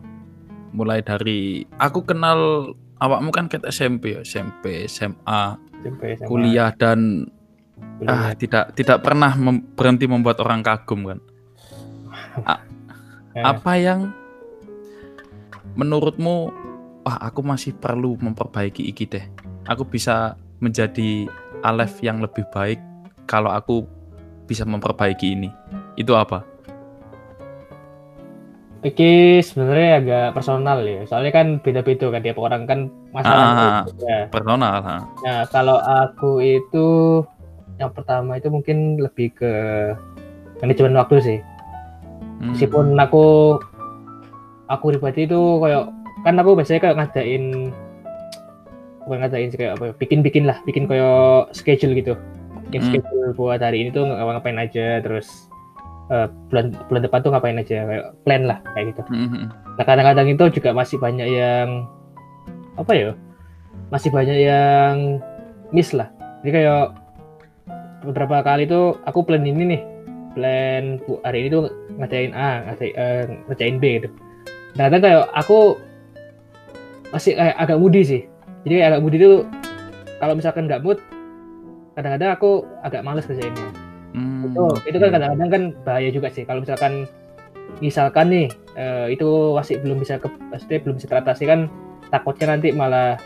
mulai 0.70 1.02
dari 1.02 1.66
aku 1.82 2.06
kenal 2.06 2.70
awakmu 3.02 3.34
kan 3.34 3.50
ket 3.50 3.66
SMP 3.66 4.14
ya 4.14 4.22
SMP 4.22 4.86
SMA 4.86 5.58
SMP 5.82 6.14
SMA, 6.16 6.26
kuliah 6.30 6.70
dan 6.72 7.26
ah 8.06 8.30
tidak 8.38 8.72
tidak 8.78 9.02
pernah 9.02 9.34
mem- 9.34 9.66
berhenti 9.74 10.06
membuat 10.06 10.38
orang 10.38 10.62
kagum 10.62 11.10
kan? 11.10 11.20
Eh, 13.32 13.40
apa 13.40 13.80
yang 13.80 14.12
menurutmu 15.72 16.52
wah 17.02 17.18
aku 17.18 17.40
masih 17.42 17.74
perlu 17.76 18.18
memperbaiki 18.18 18.86
iki 18.88 19.04
deh 19.06 19.24
aku 19.66 19.86
bisa 19.86 20.38
menjadi 20.62 21.26
Alef 21.62 22.02
yang 22.02 22.18
lebih 22.18 22.42
baik 22.50 22.82
kalau 23.30 23.54
aku 23.54 23.86
bisa 24.50 24.66
memperbaiki 24.66 25.38
ini 25.38 25.50
itu 25.94 26.10
apa 26.14 26.42
Iki 28.82 29.38
sebenarnya 29.46 29.90
agak 30.02 30.28
personal 30.34 30.82
ya. 30.82 31.06
Soalnya 31.06 31.30
kan 31.30 31.62
beda-beda 31.62 32.10
kan 32.10 32.18
tiap 32.18 32.34
orang 32.42 32.66
kan 32.66 32.90
masalahnya. 33.14 33.62
Ah. 33.62 33.82
Ya. 34.02 34.18
personal 34.26 34.74
ha? 34.82 34.96
Nah, 35.22 35.42
kalau 35.54 35.78
aku 35.78 36.42
itu 36.42 37.22
yang 37.78 37.94
pertama 37.94 38.42
itu 38.42 38.50
mungkin 38.50 38.98
lebih 38.98 39.38
ke 39.38 39.52
manajemen 40.58 40.98
waktu 40.98 41.16
sih. 41.22 41.38
Hmm. 42.42 42.58
meskipun 42.58 42.98
aku 42.98 43.54
aku 44.66 44.84
pribadi 44.98 45.30
itu 45.30 45.62
kayak 45.62 45.86
kan 46.22 46.34
aku 46.38 46.54
biasanya 46.54 46.80
kayak 46.80 46.96
ngadain 46.98 47.44
bukan 49.02 49.18
ngadain 49.26 49.48
sih 49.50 49.58
kayak 49.58 49.74
apa 49.78 49.84
ya 49.90 49.92
bikin 49.98 50.18
bikin 50.22 50.44
lah 50.46 50.58
bikin 50.62 50.86
kayak 50.86 51.50
schedule 51.50 51.94
gitu 51.94 52.14
bikin 52.70 52.80
Hmm. 52.82 52.88
schedule 53.02 53.34
buat 53.34 53.58
hari 53.58 53.82
ini 53.86 53.90
tuh 53.90 54.06
ngapa 54.06 54.38
ngapain 54.38 54.58
aja 54.62 55.02
terus 55.02 55.50
eh, 56.08 56.30
bulan 56.50 56.70
bulan 56.86 57.02
depan 57.02 57.18
tuh 57.20 57.30
ngapain 57.34 57.58
aja 57.58 57.76
kayak 57.82 58.06
plan 58.22 58.42
lah 58.46 58.58
kayak 58.74 58.94
gitu 58.94 59.02
Hmm, 59.10 59.18
hmm, 59.18 59.28
hmm. 59.34 59.48
nah 59.76 59.84
kadang-kadang 59.84 60.26
itu 60.30 60.44
juga 60.62 60.70
masih 60.70 60.96
banyak 61.02 61.26
yang 61.26 61.68
apa 62.78 62.92
ya 62.94 63.10
masih 63.90 64.08
banyak 64.08 64.38
yang 64.38 65.20
miss 65.74 65.90
lah 65.92 66.08
jadi 66.46 66.50
kayak 66.62 66.84
beberapa 68.06 68.42
kali 68.42 68.64
tuh 68.66 68.96
aku 69.04 69.22
plan 69.26 69.42
ini 69.42 69.76
nih 69.76 69.82
plan 70.32 70.96
hari 71.26 71.44
ini 71.44 71.48
tuh 71.52 71.62
ngerjain 72.00 72.32
A 72.32 72.64
ngerjain, 72.70 72.94
eh, 72.96 73.22
ngerjain 73.50 73.76
B 73.76 73.84
gitu 74.00 74.08
nah 74.78 74.88
kadang 74.88 75.02
kayak 75.04 75.22
aku 75.36 75.76
masih 77.12 77.36
kayak 77.36 77.56
agak 77.60 77.76
moody 77.78 78.02
sih. 78.02 78.22
Jadi 78.64 78.74
kayak 78.80 78.88
agak 78.96 79.02
moody 79.04 79.16
tuh 79.20 79.36
kalau 80.18 80.34
misalkan 80.34 80.64
nggak 80.66 80.82
mood 80.82 80.98
kadang-kadang 81.92 82.30
aku 82.32 82.50
agak 82.80 83.04
males 83.04 83.28
kerjainnya. 83.28 83.68
Hmm, 84.12 84.48
itu 84.48 84.60
oke. 84.60 84.80
itu 84.88 84.96
kan 84.96 85.08
kadang-kadang 85.12 85.50
kan 85.50 85.62
bahaya 85.84 86.08
juga 86.08 86.28
sih. 86.32 86.44
Kalau 86.48 86.64
misalkan 86.64 87.04
misalkan 87.80 88.26
nih 88.32 88.46
eh, 88.76 89.06
itu 89.12 89.28
masih 89.56 89.80
belum 89.80 90.00
bisa 90.00 90.16
ke 90.16 90.28
maksudnya 90.50 90.78
belum 90.84 90.94
bisa 91.00 91.08
teratasi 91.08 91.44
kan 91.48 91.68
takutnya 92.12 92.56
nanti 92.56 92.72
malah 92.72 93.16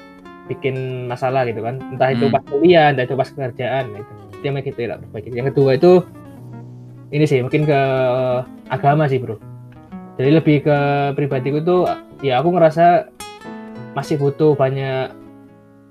bikin 0.46 1.06
masalah 1.10 1.46
gitu 1.46 1.62
kan. 1.62 1.78
Entah 1.94 2.10
itu 2.10 2.26
Hmm. 2.26 2.34
pas 2.34 2.42
kuliah 2.46 2.86
entah 2.90 3.06
itu 3.06 3.14
pas 3.14 3.28
pekerjaan 3.30 3.84
gitu 3.90 3.98
itu. 4.02 4.14
Yang 4.46 4.70
kita 4.70 4.78
tidak 4.78 4.98
perbaiki 5.02 5.28
yang 5.34 5.48
kedua 5.50 5.70
itu 5.74 5.92
ini 7.10 7.24
sih 7.26 7.38
mungkin 7.42 7.66
ke 7.66 7.80
agama 8.70 9.06
sih 9.06 9.18
bro. 9.18 9.38
Jadi 10.16 10.30
lebih 10.32 10.56
ke 10.64 10.78
pribadiku 11.14 11.58
tuh 11.62 11.82
ya 12.22 12.40
aku 12.40 12.54
ngerasa 12.54 13.10
masih 13.96 14.20
butuh 14.20 14.52
banyak 14.52 15.08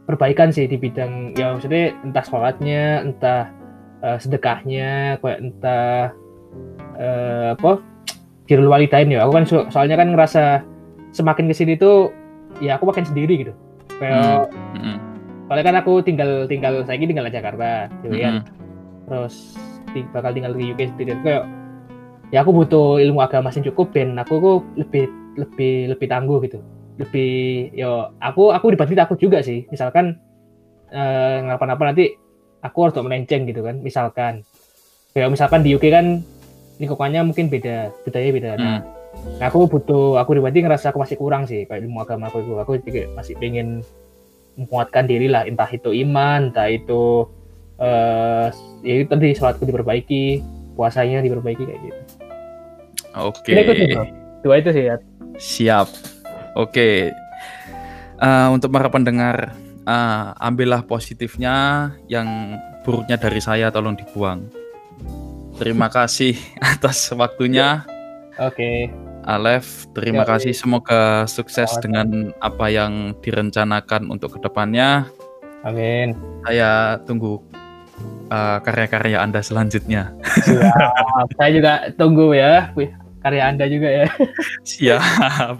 perbaikan 0.05 0.53
sih 0.53 0.69
di 0.69 0.77
bidang 0.77 1.33
ya 1.33 1.57
maksudnya 1.57 1.97
entah 2.05 2.21
sholatnya 2.21 3.01
entah 3.01 3.49
eh, 4.05 4.17
sedekahnya 4.21 5.17
kayak 5.17 5.39
entah 5.41 6.13
eh, 7.01 7.57
apa 7.57 7.81
birrul 8.45 8.69
walidain 8.69 9.09
ya. 9.09 9.25
Aku 9.25 9.33
kan 9.33 9.45
so- 9.49 9.65
soalnya 9.73 9.97
kan 9.97 10.13
ngerasa 10.13 10.61
semakin 11.17 11.49
ke 11.49 11.55
sini 11.57 11.73
tuh 11.81 12.13
ya 12.61 12.77
aku 12.77 12.85
makin 12.85 13.09
sendiri 13.09 13.41
gitu. 13.41 13.53
Kayak 13.97 14.53
Mm-mm. 14.77 14.95
soalnya 15.49 15.65
kan 15.65 15.75
aku 15.81 15.93
tinggal 16.05 16.45
tinggal 16.45 16.85
saya 16.85 17.01
ini 17.01 17.09
tinggal 17.09 17.25
di 17.25 17.33
Jakarta 17.33 17.89
gitu 18.05 18.15
kan 18.21 18.33
Mm-mm. 18.45 19.09
terus 19.09 19.57
ti- 19.97 20.05
bakal 20.13 20.29
tinggal 20.37 20.53
di 20.53 20.69
UK 20.77 20.93
sendiri. 20.93 21.17
Kayak 21.25 21.49
ya 22.29 22.45
aku 22.45 22.53
butuh 22.53 23.01
ilmu 23.01 23.25
agama 23.25 23.49
yang 23.49 23.65
cukup 23.73 23.89
dan 23.97 24.13
aku 24.21 24.37
kok 24.37 24.61
lebih 24.77 25.09
lebih 25.41 25.97
lebih 25.97 26.07
tangguh 26.07 26.37
gitu 26.45 26.61
lebih 26.95 27.69
yo 27.75 28.15
aku 28.23 28.55
aku 28.55 28.71
dibantu 28.71 28.95
aku 28.95 29.15
juga 29.19 29.43
sih. 29.43 29.67
Misalkan 29.69 30.15
eh 30.93 31.37
ngapa-ngapa 31.43 31.91
nanti 31.91 32.15
aku 32.63 32.77
harus 32.87 32.95
melenceng 33.01 33.45
gitu 33.49 33.61
kan 33.65 33.79
misalkan. 33.83 34.41
Kayak 35.15 35.31
misalkan 35.31 35.63
di 35.63 35.71
UK 35.75 35.85
kan 35.91 36.05
lingkungannya 36.79 37.21
mungkin 37.23 37.47
beda 37.47 37.91
budaya 38.03 38.29
beda. 38.35 38.51
Nah, 38.59 38.79
Hmm. 38.83 39.39
nah, 39.39 39.47
aku 39.47 39.63
butuh 39.71 40.19
aku 40.19 40.35
pribadi 40.35 40.59
ngerasa 40.59 40.91
aku 40.91 40.99
masih 40.99 41.15
kurang 41.15 41.47
sih 41.47 41.63
kayak 41.63 41.87
ilmu 41.87 42.03
agama 42.03 42.27
aku 42.27 42.43
itu. 42.43 42.53
Aku 42.59 42.71
juga 42.83 43.07
masih 43.15 43.39
pengen 43.39 43.79
menguatkan 44.59 45.07
diri 45.07 45.27
lah 45.31 45.47
entah 45.47 45.67
itu 45.67 45.91
iman 45.91 46.51
entah 46.51 46.67
itu 46.71 47.27
eh 47.75 48.47
ya 48.87 48.93
itu 49.03 49.07
tadi 49.11 49.35
sholatku 49.35 49.67
diperbaiki 49.67 50.39
puasanya 50.79 51.19
diperbaiki 51.23 51.63
kayak 51.63 51.79
gitu. 51.79 52.01
Oke. 53.15 53.51
Dua 54.43 54.55
itu 54.59 54.69
sih 54.75 54.83
ya. 54.91 54.95
Siap. 55.39 56.14
Oke. 56.55 57.11
Eh, 58.15 58.47
untuk 58.49 58.71
para 58.71 58.87
pendengar, 58.87 59.51
eh, 59.83 60.27
ambillah 60.39 60.87
positifnya, 60.87 61.91
yang 62.07 62.57
buruknya 62.87 63.19
dari 63.19 63.41
saya 63.43 63.67
tolong 63.73 63.97
dibuang. 63.97 64.47
Terima 65.59 65.87
kasih 65.87 66.35
atas 66.75 67.11
waktunya, 67.15 67.83
oke 68.39 68.91
Alef. 69.25 69.89
Terima 69.97 70.21
Ya, 70.21 70.37
kasih. 70.37 70.53
Semoga 70.53 71.25
sukses 71.25 71.71
dengan 71.81 72.29
apa 72.45 72.69
yang 72.69 73.17
direncanakan 73.25 74.13
untuk 74.13 74.37
ke 74.37 74.39
depannya. 74.45 75.09
amin 75.65 76.13
Saya 76.45 77.01
tunggu 77.09 77.41
eh, 78.29 78.57
karya-karya 78.61 79.17
Anda 79.17 79.41
selanjutnya. 79.41 80.13
Siap. 80.45 80.77
saya 81.41 81.49
juga 81.51 81.73
tunggu 81.97 82.37
ya 82.37 82.69
karya 83.25 83.49
anda 83.49 83.65
juga 83.65 83.89
ya 83.89 84.05
Siap. 84.69 85.55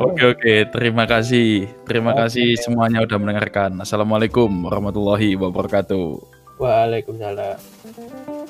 Oke 0.00 0.22
oke. 0.32 0.54
Terima 0.72 1.04
kasih. 1.04 1.68
Terima 1.84 2.16
Oke. 2.16 2.24
kasih 2.24 2.56
semuanya 2.56 3.04
udah 3.04 3.18
mendengarkan. 3.20 3.76
Assalamualaikum 3.84 4.48
warahmatullahi 4.64 5.36
wabarakatuh. 5.36 6.08
Waalaikumsalam 6.56 8.40